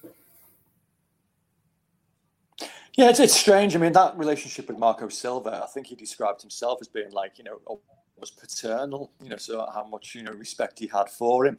[2.96, 3.74] Yeah, it's, it's strange.
[3.74, 7.38] I mean, that relationship with Marco Silva, I think he described himself as being like,
[7.38, 11.46] you know, almost paternal, you know, so how much, you know, respect he had for
[11.46, 11.58] him.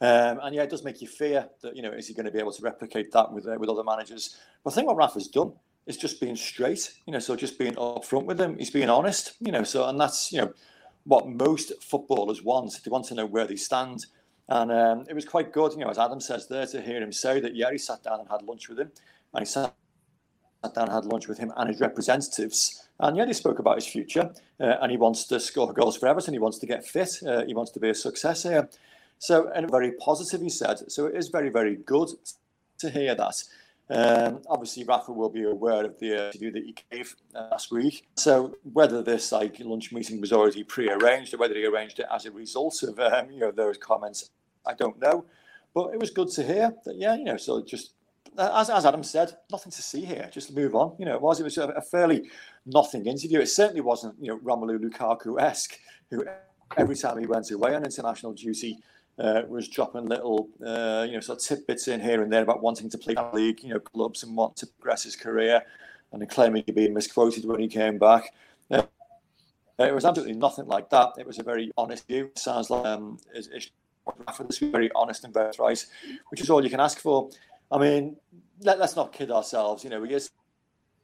[0.00, 2.32] Um, and yeah, it does make you fear that, you know, is he going to
[2.32, 4.36] be able to replicate that with uh, with other managers?
[4.64, 5.52] But I think what Rafa's done
[5.86, 8.58] is just being straight, you know, so just being upfront with him.
[8.58, 10.52] He's being honest, you know, so, and that's, you know,
[11.04, 12.80] what most footballers want.
[12.84, 14.06] They want to know where they stand.
[14.48, 17.12] And um, it was quite good, you know, as Adam says there, to hear him
[17.12, 18.90] say that, yeah, he sat down and had lunch with him.
[19.32, 19.74] And he sat
[20.62, 22.88] down and had lunch with him and his representatives.
[23.00, 24.32] And yeah, spoke about his future.
[24.60, 26.34] Uh, and he wants to score goals for Everton.
[26.34, 27.22] He wants to get fit.
[27.26, 28.68] Uh, he wants to be a success here.
[29.18, 30.90] So, and very positive, he said.
[30.90, 32.10] So it is very, very good
[32.78, 33.42] to hear that.
[33.90, 37.70] Um, obviously, Rafa will be aware of the uh, interview that he gave uh, last
[37.70, 38.06] week.
[38.16, 42.24] So whether this like lunch meeting was already pre-arranged or whether he arranged it as
[42.24, 44.30] a result of um, you know those comments,
[44.66, 45.26] I don't know.
[45.74, 46.96] But it was good to hear that.
[46.96, 47.92] Yeah, you know, so just
[48.38, 50.30] as, as Adam said, nothing to see here.
[50.32, 50.94] Just move on.
[50.98, 52.30] You know, it was it was a, a fairly
[52.64, 53.40] nothing interview.
[53.40, 55.78] It certainly wasn't you know Romelu Lukaku esque,
[56.10, 56.24] who
[56.78, 58.78] every time he went away on international duty
[59.18, 62.62] uh, was dropping little uh, you know sort of tidbits in here and there about
[62.62, 65.62] wanting to play league, you know, clubs and want to progress his career,
[66.12, 68.32] and then claiming he'd been misquoted when he came back.
[68.70, 68.82] Uh,
[69.78, 71.10] it was absolutely nothing like that.
[71.18, 72.30] It was a very honest view.
[72.36, 73.70] Sounds like um, is, is
[74.58, 75.84] very honest and very right,
[76.28, 77.30] which is all you can ask for.
[77.72, 78.16] I mean,
[78.60, 79.82] let, us not kid ourselves.
[79.82, 80.30] You know, he is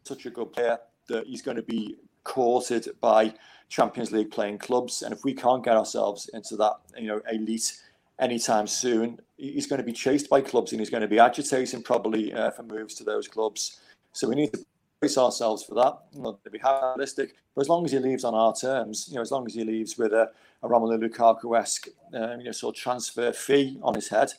[0.04, 3.34] such a good player that he's going to be courted by
[3.68, 5.02] Champions League playing clubs.
[5.02, 7.80] And if we can't get ourselves into that, you know, elite
[8.20, 11.82] anytime soon, he's going to be chased by clubs and he's going to be agitating
[11.82, 13.80] probably uh, for moves to those clubs.
[14.12, 14.64] So we need to
[15.00, 15.98] brace ourselves for that.
[16.14, 19.22] Know, to be realistic, but as long as he leaves on our terms, you know,
[19.22, 20.30] as long as he leaves with a,
[20.62, 24.32] a Romelu Lukaku-esque, um, you know, sort of transfer fee on his head,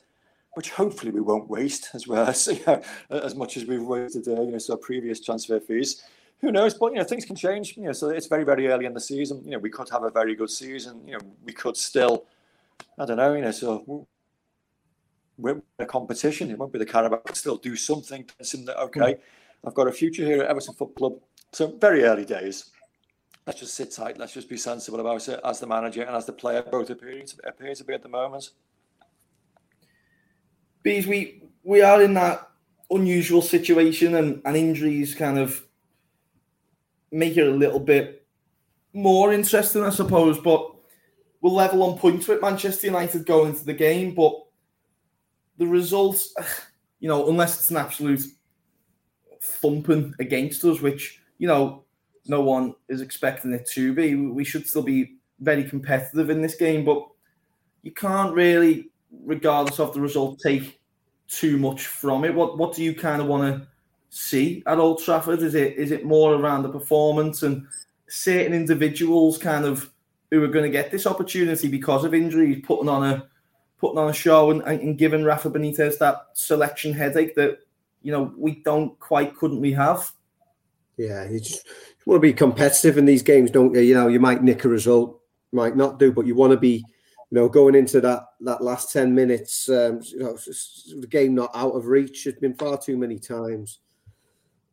[0.54, 4.28] which hopefully we won't waste as well as you know, as much as we've wasted,
[4.28, 6.04] uh, you know, so previous transfer fees.
[6.41, 6.74] Who knows?
[6.74, 7.78] But you know, things can change.
[7.78, 9.41] You know, so it's very, very early in the season.
[9.46, 11.02] You know, we could have a very good season.
[11.06, 12.26] You know, we could still,
[13.00, 13.34] I don't know.
[13.34, 14.08] You know, so
[15.38, 16.52] we're in a competition.
[16.52, 17.22] It won't be the Carabao.
[17.26, 18.30] But still do something.
[18.41, 19.20] Something that okay, mm.
[19.65, 21.20] I've got a future here at Everton Football Club.
[21.52, 22.72] So very early days.
[23.48, 24.17] Let's just sit tight.
[24.17, 27.24] Let's just be sensible about it as the manager and as the player both appear
[27.24, 28.52] to, appear to be at the moment.
[30.84, 32.50] Bees, we we are in that
[32.89, 35.65] unusual situation, and, and injuries kind of
[37.12, 38.26] make it a little bit
[38.94, 40.39] more interesting, I suppose.
[40.39, 40.76] But
[41.41, 44.34] we're level on points with Manchester United going into the game, but
[45.58, 46.34] the results,
[46.99, 48.21] you know, unless it's an absolute
[49.41, 51.84] thumping against us, which you know
[52.27, 56.56] no one is expecting it to be, we should still be very competitive in this
[56.56, 56.86] game.
[56.86, 57.08] But
[57.82, 58.91] you can't really
[59.25, 60.80] regardless of the result, take
[61.27, 62.34] too much from it.
[62.34, 63.67] What what do you kind of want to
[64.10, 65.41] see at Old Trafford?
[65.41, 67.65] Is it is it more around the performance and
[68.08, 69.90] certain individuals kind of
[70.32, 73.28] who are going to get this opportunity because of injuries, putting on a
[73.78, 77.60] putting on a show and, and giving Rafa Benitez that selection headache that
[78.02, 80.12] you know we don't quite couldn't we have?
[80.98, 81.67] Yeah, you just
[82.06, 83.82] want to be competitive in these games, don't you?
[83.82, 85.20] You know, you might nick a result,
[85.52, 86.84] might not do, but you want to be
[87.32, 91.52] you know, going into that that last ten minutes, um, you know, the game not
[91.56, 92.28] out of reach.
[92.28, 93.80] It's been far too many times.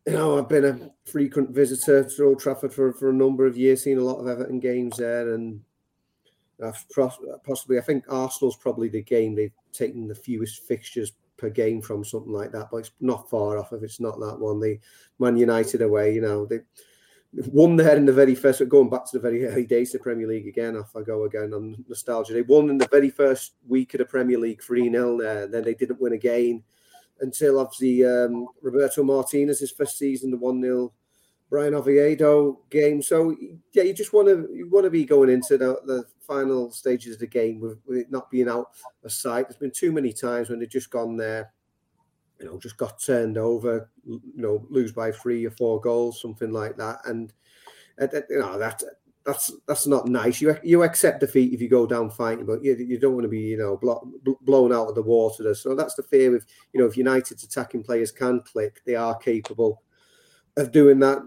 [0.09, 3.59] You know, I've been a frequent visitor to Old Trafford for, for a number of
[3.59, 5.61] years, seen a lot of Everton games there, and
[6.65, 6.83] I've
[7.45, 12.07] possibly I think Arsenal's probably the game they've taken the fewest fixtures per game from,
[12.07, 12.69] something like that.
[12.71, 14.61] But it's not far off if it's not that one.
[14.61, 14.81] The
[15.19, 16.61] Man United away, you know, they
[17.35, 20.05] won there in the very first, going back to the very early days of the
[20.05, 22.33] Premier League again, off I go again on nostalgia.
[22.33, 25.47] They won in the very first week of the Premier League 3 0 there.
[25.47, 26.65] Then they didn't win again
[27.21, 30.93] until obviously um, Roberto Martinez's first season, the 1 0
[31.51, 33.01] Bryan Oviedo game.
[33.03, 33.35] So,
[33.73, 37.15] yeah, you just want to you want to be going into the, the final stages
[37.15, 38.71] of the game with, with it not being out
[39.03, 39.49] of sight.
[39.49, 41.53] There's been too many times when they've just gone there
[42.39, 46.53] you know, just got turned over, you know, lose by three or four goals, something
[46.53, 46.99] like that.
[47.05, 47.33] And,
[47.99, 48.83] and you know, that
[49.29, 50.41] that's that's not nice.
[50.41, 53.29] You you accept defeat if you go down fighting, but you, you don't want to
[53.29, 54.11] be you know blow,
[54.41, 55.55] blown out of the water.
[55.55, 59.15] So that's the fear with you know if United's attacking players can click, they are
[59.19, 59.83] capable
[60.57, 61.19] of doing that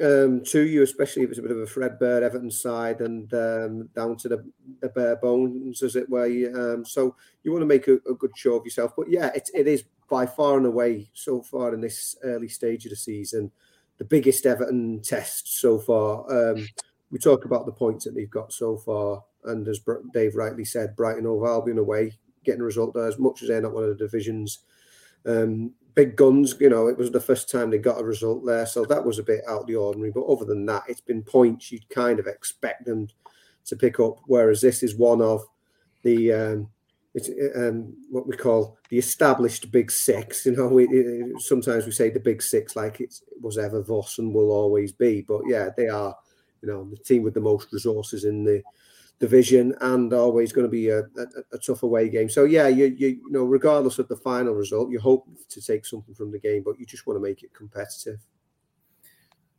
[0.00, 3.88] um, to you, especially if it's a bit of a threadbare Everton side and um,
[3.88, 4.44] down to the,
[4.80, 6.26] the, bare bones, as it were.
[6.26, 8.92] Um, so you want to make a, a, good show of yourself.
[8.96, 12.86] But yeah, it, it is by far and away so far in this early stage
[12.86, 13.50] of the season
[13.98, 16.24] the biggest Everton test so far.
[16.52, 16.66] Um,
[17.10, 19.80] we talk about the points that they've got so far, and as
[20.12, 22.12] Dave rightly said, Brighton over Albion away,
[22.44, 24.60] getting a result there as much as they're not one of the divisions.
[25.26, 28.66] Um, big guns, you know, it was the first time they got a result there,
[28.66, 30.10] so that was a bit out of the ordinary.
[30.10, 33.08] But other than that, it's been points you'd kind of expect them
[33.66, 35.42] to pick up, whereas this is one of
[36.02, 36.70] the um,
[37.14, 40.46] it's um, what we call the established big six.
[40.46, 44.32] You know, we, sometimes we say the big six like it was ever thus and
[44.32, 45.22] will always be.
[45.22, 46.14] But yeah, they are,
[46.62, 48.62] you know, the team with the most resources in the
[49.18, 52.28] division and always going to be a, a, a tough away game.
[52.28, 55.84] So yeah, you, you you know, regardless of the final result, you hope to take
[55.84, 58.20] something from the game, but you just want to make it competitive.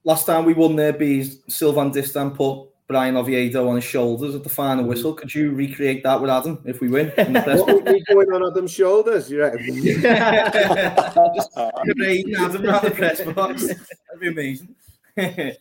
[0.06, 4.44] Last time we won there, bees Sylvain Distin put Bryan Oviedo on his shoulders at
[4.44, 4.90] the final mm-hmm.
[4.90, 5.14] whistle.
[5.14, 7.10] Could you recreate that with Adam if we win?
[7.16, 9.30] what would be going on Adam's shoulders?
[9.30, 9.66] You reckon?
[11.36, 13.68] Just Adam around the press box.
[13.68, 14.76] That'd be amazing.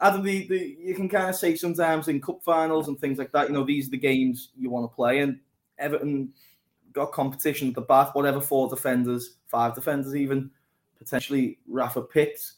[0.00, 3.32] Adam, the, the, you can kind of say sometimes in cup finals and things like
[3.32, 5.20] that, you know, these are the games you want to play.
[5.20, 5.40] And
[5.78, 6.32] Everton
[6.92, 10.50] got competition at the back, whatever, four defenders, five defenders, even
[10.98, 12.56] potentially Rafa Pitts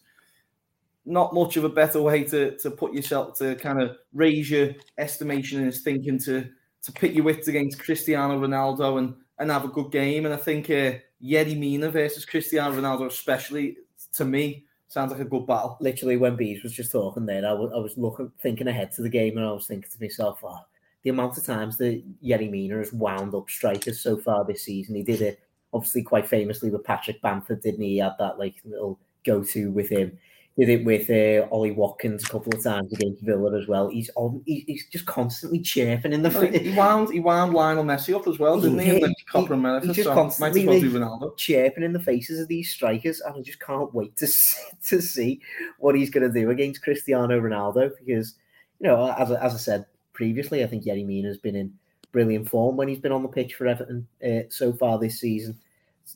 [1.09, 4.71] not much of a better way to to put yourself to kind of raise your
[4.99, 6.47] estimation and his thinking to
[6.83, 10.27] to pit your wits against Cristiano Ronaldo and and have a good game.
[10.27, 13.79] And I think uh, Yerry Mina versus Cristiano Ronaldo, especially
[14.15, 15.76] to me, sounds like a good battle.
[15.80, 19.03] Literally, when Bees was just talking there, I was, I was looking, thinking ahead to
[19.03, 20.61] the game, and I was thinking to myself, oh,
[21.03, 24.97] the amount of times that Yerry Mina has wound up strikers so far this season.
[24.97, 25.41] He did it
[25.72, 27.91] obviously quite famously with Patrick Bamford, didn't he?
[27.91, 30.18] He had that like little go to with him
[30.59, 33.89] did it with uh, Ollie Watkins a couple of times against Villa as well.
[33.89, 34.43] He's on.
[34.45, 36.31] He's just constantly chirping in the.
[36.31, 38.91] Well, he, he wound he wound Lionel Messi up as well, didn't he?
[38.91, 42.41] in the Copa America, He's just so constantly might as well chirping in the faces
[42.41, 45.41] of these strikers, and I just can't wait to see, to see
[45.79, 47.93] what he's going to do against Cristiano Ronaldo.
[48.05, 48.35] Because
[48.81, 51.73] you know, as I- as I said previously, I think Yerry Mina has been in
[52.11, 55.57] brilliant form when he's been on the pitch for Everton uh, so far this season.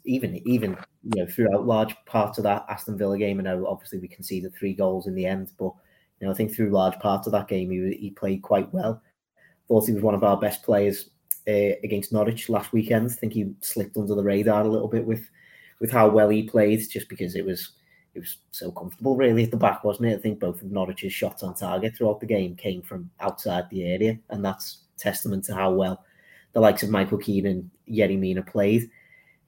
[0.05, 3.99] Even even you know throughout large parts of that Aston Villa game, I know obviously
[3.99, 5.73] we conceded three goals in the end, but
[6.21, 9.03] you know I think through large parts of that game he he played quite well.
[9.69, 11.11] Thought he was one of our best players
[11.49, 13.11] uh, against Norwich last weekend.
[13.11, 15.29] I think he slipped under the radar a little bit with
[15.81, 17.73] with how well he played, just because it was
[18.15, 20.19] it was so comfortable really at the back, wasn't it?
[20.19, 23.85] I think both of Norwich's shots on target throughout the game came from outside the
[23.85, 26.05] area, and that's testament to how well
[26.53, 28.91] the likes of Michael Keane and Yerry Mina played.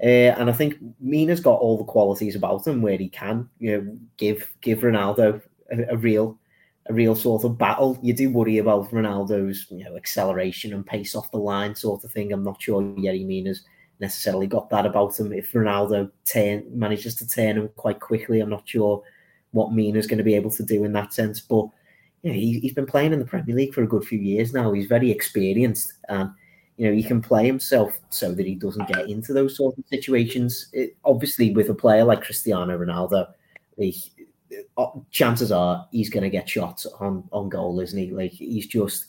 [0.03, 3.73] Uh, and I think Mina's got all the qualities about him where he can, you
[3.73, 5.41] know, give give Ronaldo
[5.71, 6.39] a, a real
[6.87, 7.99] a real sort of battle.
[8.03, 12.13] You do worry about Ronaldo's, you know, acceleration and pace off the line sort of
[12.13, 12.33] thing.
[12.33, 13.65] I'm not sure Yerry Mina's
[14.01, 15.33] necessarily got that about him.
[15.33, 19.03] If Ronaldo turn, manages to turn him quite quickly, I'm not sure
[19.53, 21.41] what Mina's going to be able to do in that sense.
[21.41, 21.67] But
[22.23, 24.53] you know, he, he's been playing in the Premier League for a good few years
[24.53, 24.73] now.
[24.73, 26.31] He's very experienced, and
[26.77, 29.85] you know he can play himself so that he doesn't get into those sort of
[29.89, 30.69] situations.
[30.73, 33.29] It, obviously, with a player like Cristiano Ronaldo,
[33.79, 34.03] he,
[34.77, 38.11] uh, chances are he's going to get shots on on goal, isn't he?
[38.11, 39.07] Like he's just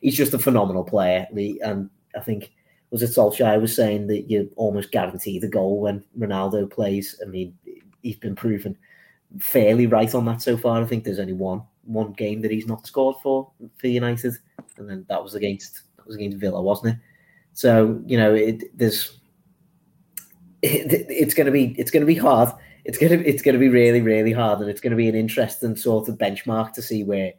[0.00, 2.52] he's just a phenomenal player, and I think
[2.90, 7.20] was it Solskjaer was saying that you almost guarantee the goal when Ronaldo plays.
[7.24, 7.56] I mean,
[8.02, 8.76] he's been proven
[9.40, 10.80] fairly right on that so far.
[10.80, 14.34] I think there's only one one game that he's not scored for for United,
[14.78, 17.00] and then that was against was against Villa, wasn't it?
[17.52, 19.18] So you know, it, there's
[20.62, 22.50] it, it's going to be it's going to be hard.
[22.84, 25.08] It's going to it's going to be really really hard, and it's going to be
[25.08, 27.32] an interesting sort of benchmark to see where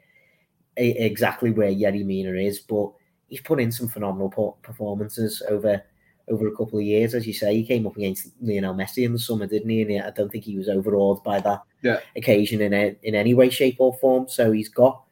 [0.78, 2.60] exactly where Yerry Mina is.
[2.60, 2.92] But
[3.28, 5.82] he's put in some phenomenal performances over
[6.28, 7.56] over a couple of years, as you say.
[7.56, 9.82] He came up against Lionel Messi in the summer, didn't he?
[9.84, 12.00] And I don't think he was overawed by that Yeah.
[12.16, 14.28] occasion in a, in any way, shape, or form.
[14.28, 15.04] So he's got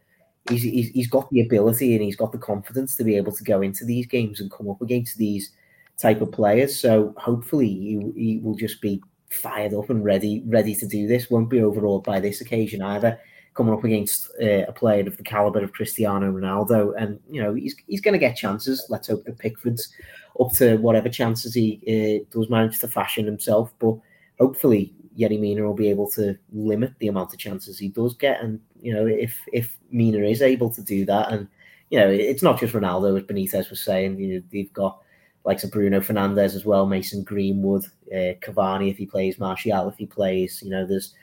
[0.49, 3.43] he's, he's he's got the ability and he's got the confidence to be able to
[3.43, 5.51] go into these games and come up against these
[5.97, 6.79] type of players.
[6.79, 11.29] So hopefully he, he will just be fired up and ready ready to do this.
[11.29, 13.19] Won't be overawed by this occasion either.
[13.55, 17.53] Coming up against uh, a player of the caliber of Cristiano Ronaldo, and you know
[17.53, 18.83] he's he's going to get chances.
[18.89, 19.93] Let's hope that Pickford's
[20.39, 23.71] up to whatever chances he uh, does manage to fashion himself.
[23.77, 23.97] But
[24.39, 28.41] hopefully Yerry Mina will be able to limit the amount of chances he does get.
[28.41, 31.47] And you know, if if Mina is able to do that, and
[31.89, 34.19] you know, it's not just Ronaldo, as Benitez was saying.
[34.19, 34.99] You know, they've got
[35.45, 39.97] likes of Bruno Fernandes as well, Mason Greenwood, uh, Cavani if he plays, Martial if
[39.97, 40.61] he plays.
[40.63, 41.13] You know, there's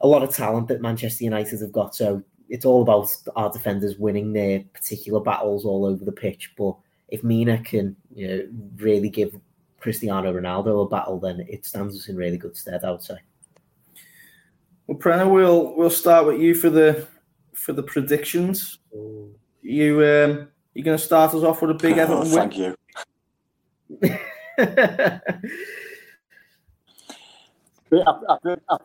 [0.00, 1.94] a lot of talent that Manchester United have got.
[1.94, 6.52] So it's all about our defenders winning their particular battles all over the pitch.
[6.56, 6.76] But
[7.08, 9.38] if Mina can, you know, really give
[9.80, 12.84] Cristiano Ronaldo a battle, then it stands us in really good stead.
[12.84, 13.16] I would say.
[14.86, 17.06] Well, Prena, we'll we'll start with you for the
[17.54, 18.78] for the predictions.
[19.62, 22.32] You um, you're going to start us off with a big Oh, Everton win.
[22.50, 22.76] thank you.
[28.06, 28.80] I've, I've been I've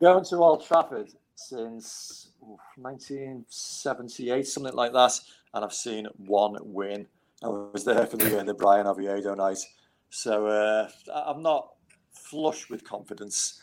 [0.00, 5.12] going to Old Trafford since oof, 1978, something like that,
[5.54, 7.06] and I've seen one win.
[7.42, 9.58] I was there for the, uh, the Bryan Oviedo night,
[10.10, 11.74] so uh, I'm not
[12.12, 13.60] flush with confidence.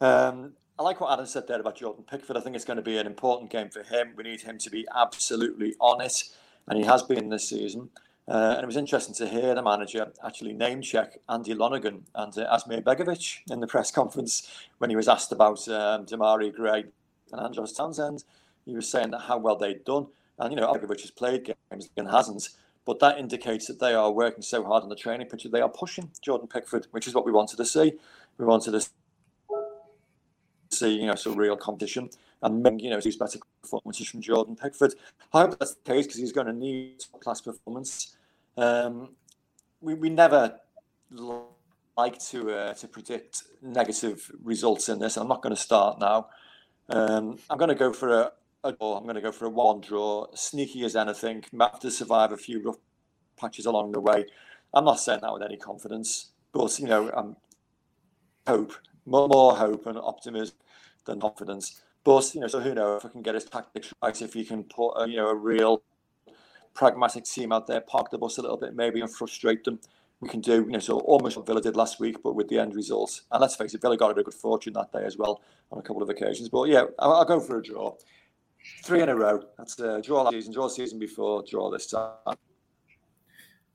[0.00, 2.36] Um, I like what Adam said there about Jordan Pickford.
[2.36, 4.14] I think it's going to be an important game for him.
[4.16, 6.24] We need him to be absolutely on it,
[6.66, 7.90] and he has been this season.
[8.30, 12.38] Uh, and it was interesting to hear the manager actually name check Andy Lonergan and
[12.38, 16.84] uh, Asmir Begovic in the press conference when he was asked about um, Demarai Gray
[17.32, 18.24] and Andros Townsend.
[18.64, 20.06] He was saying how well they'd done.
[20.38, 22.50] And, you know, Begovic has played games and hasn't.
[22.90, 25.68] But that indicates that they are working so hard on the training that they are
[25.68, 27.92] pushing Jordan Pickford, which is what we wanted to see.
[28.36, 28.84] We wanted to
[30.72, 32.10] see, you know, some real competition
[32.42, 34.94] and, you know, see better performances from Jordan Pickford.
[35.32, 38.16] I hope that's the case because he's going to need class performance.
[38.56, 39.10] Um,
[39.80, 40.58] we, we never
[41.96, 45.16] like to uh, to predict negative results in this.
[45.16, 46.26] I'm not going to start now.
[46.88, 48.32] Um, I'm going to go for a,
[48.64, 48.96] a draw.
[48.96, 51.44] I'm going to go for a one draw, sneaky as anything.
[51.52, 52.76] Might have to survive a few rough
[53.38, 54.26] patches along the way.
[54.74, 57.36] I'm not saying that with any confidence, but you know, um,
[58.46, 58.74] hope
[59.06, 60.56] more, more hope and optimism
[61.04, 61.82] than confidence.
[62.04, 64.44] But you know, so who knows if I can get his tactics right, if he
[64.44, 65.82] can put a, you know a real
[66.74, 69.80] pragmatic team out there, park the bus a little bit, maybe and frustrate them.
[70.20, 70.62] we can do.
[70.66, 73.22] You know, so almost what Villa did last week, but with the end result.
[73.32, 75.42] And let's face it, Villa got a good fortune that day as well
[75.72, 76.48] on a couple of occasions.
[76.48, 77.94] But yeah, I'll, I'll go for a draw.
[78.84, 79.42] Three in a row.
[79.58, 82.36] That's a draw last season, draw season before, draw this time.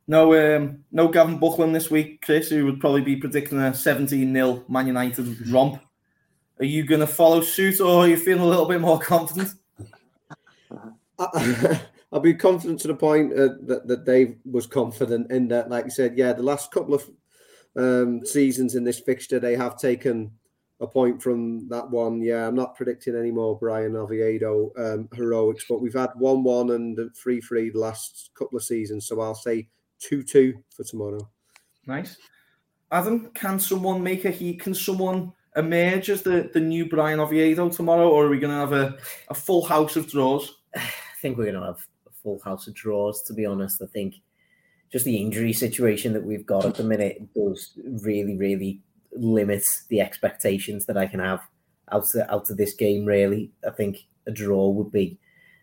[0.07, 4.33] No, um, no Gavin Buckland this week, Chris, who would probably be predicting a 17
[4.33, 5.81] 0 Man United romp.
[6.59, 9.49] Are you going to follow suit or are you feeling a little bit more confident?
[11.19, 15.86] I'll be confident to the point uh, that, that Dave was confident in that, like
[15.86, 17.09] you said, yeah, the last couple of
[17.75, 20.31] um, seasons in this fixture, they have taken
[20.82, 22.21] a point from that one.
[22.21, 26.71] Yeah, I'm not predicting any more Bryan Oviedo um, heroics, but we've had 1 1
[26.71, 29.07] and 3 3 the last couple of seasons.
[29.07, 29.67] So I'll say
[29.99, 31.30] 2 2 for tomorrow.
[31.88, 32.17] Nice.
[32.91, 34.61] Adam, can someone make a heat?
[34.61, 38.59] Can someone emerge as the, the new Bryan Oviedo tomorrow, or are we going to
[38.59, 38.97] have a,
[39.30, 40.55] a full house of draws?
[40.76, 40.82] I
[41.21, 43.82] think we're going to have a full house of draws, to be honest.
[43.82, 44.15] I think
[44.91, 47.73] just the injury situation that we've got at the minute does
[48.03, 48.82] really, really
[49.16, 51.41] limit the expectations that I can have
[51.91, 53.51] out to, out to this game, really.
[53.66, 55.18] I think a draw would be,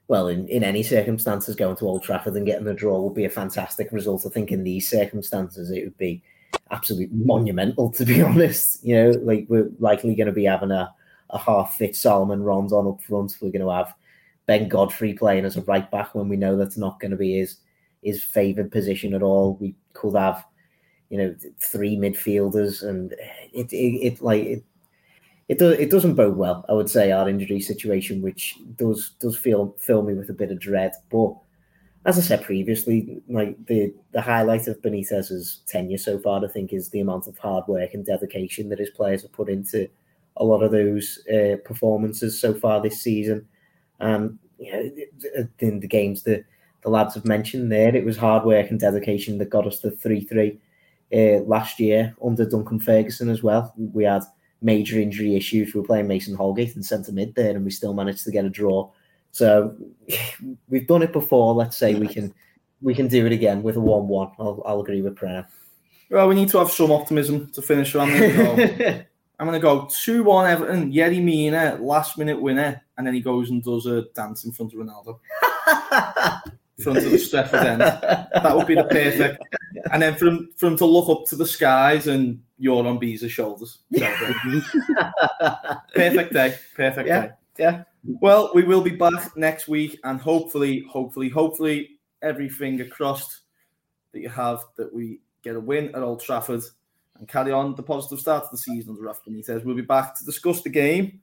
[0.08, 3.24] well, in, in any circumstances, going to Old Trafford and getting a draw would be
[3.24, 4.26] a fantastic result.
[4.26, 6.22] I think in these circumstances, it would be
[6.70, 8.84] absolutely monumental, to be honest.
[8.84, 10.92] You know, like we're likely going to be having a,
[11.30, 13.36] a half fit Salomon Rondon up front.
[13.40, 13.94] We're going to have
[14.46, 17.38] Ben Godfrey playing as a right back when we know that's not going to be
[17.38, 17.58] his
[18.02, 19.56] his favoured position at all.
[19.60, 20.44] We could have,
[21.12, 23.12] you know, three midfielders, and
[23.52, 24.64] it it, it like it.
[25.48, 29.36] It, does, it doesn't bode well, I would say, our injury situation, which does does
[29.36, 30.92] feel fill me with a bit of dread.
[31.10, 31.34] But
[32.06, 36.72] as I said previously, like the the highlight of Benitez's tenure so far, I think,
[36.72, 39.90] is the amount of hard work and dedication that his players have put into
[40.38, 43.46] a lot of those uh, performances so far this season.
[44.00, 46.46] And you know, in the games that
[46.80, 49.90] the lads have mentioned there, it was hard work and dedication that got us the
[49.90, 50.58] three three
[51.12, 53.72] uh, last year under Duncan Ferguson as well.
[53.76, 54.22] We had
[54.60, 55.74] major injury issues.
[55.74, 58.44] We were playing Mason Holgate in centre mid there, and we still managed to get
[58.44, 58.90] a draw.
[59.32, 59.74] So
[60.68, 61.54] we've done it before.
[61.54, 62.32] Let's say we can
[62.80, 64.32] we can do it again with a one one.
[64.38, 65.44] I'll, I'll agree with Prem.
[66.10, 67.94] Well, we need to have some optimism to finish.
[67.96, 69.04] I'm going to go.
[69.38, 70.92] I'm going to go two one Everton.
[70.92, 74.72] Yerry Mina last minute winner, and then he goes and does a dance in front
[74.72, 75.18] of Ronaldo.
[76.80, 77.80] front of the Stretford end.
[77.80, 79.42] That would be the perfect.
[79.92, 82.98] And then for him, for him to look up to the skies and you're on
[82.98, 83.78] Bee's shoulders.
[85.94, 86.56] perfect day.
[86.74, 87.32] Perfect Yeah, day.
[87.58, 87.84] yeah.
[88.04, 93.40] Well, we will be back next week, and hopefully, hopefully, hopefully, every finger crossed
[94.12, 96.62] that you have that we get a win at Old Trafford
[97.18, 99.64] and carry on the positive start of the season under Rafa Benitez.
[99.64, 101.20] We'll be back to discuss the game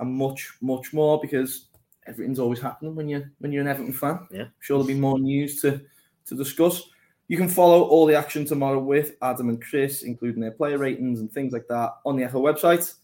[0.00, 1.66] and much, much more because
[2.08, 4.26] everything's always happening when you when you're an Everton fan.
[4.30, 4.42] Yeah.
[4.42, 5.80] I'm sure there'll be more news to
[6.26, 6.82] to discuss.
[7.28, 11.20] You can follow all the action tomorrow with Adam and Chris, including their player ratings
[11.20, 12.94] and things like that, on the Echo website.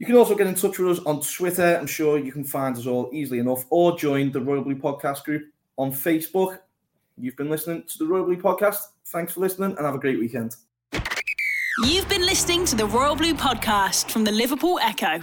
[0.00, 1.76] You can also get in touch with us on Twitter.
[1.78, 5.22] I'm sure you can find us all easily enough, or join the Royal Blue Podcast
[5.22, 5.44] group
[5.76, 6.58] on Facebook.
[7.16, 8.78] You've been listening to the Royal Blue Podcast.
[9.06, 10.56] Thanks for listening and have a great weekend.
[11.84, 15.22] You've been listening to the Royal Blue podcast from the Liverpool Echo.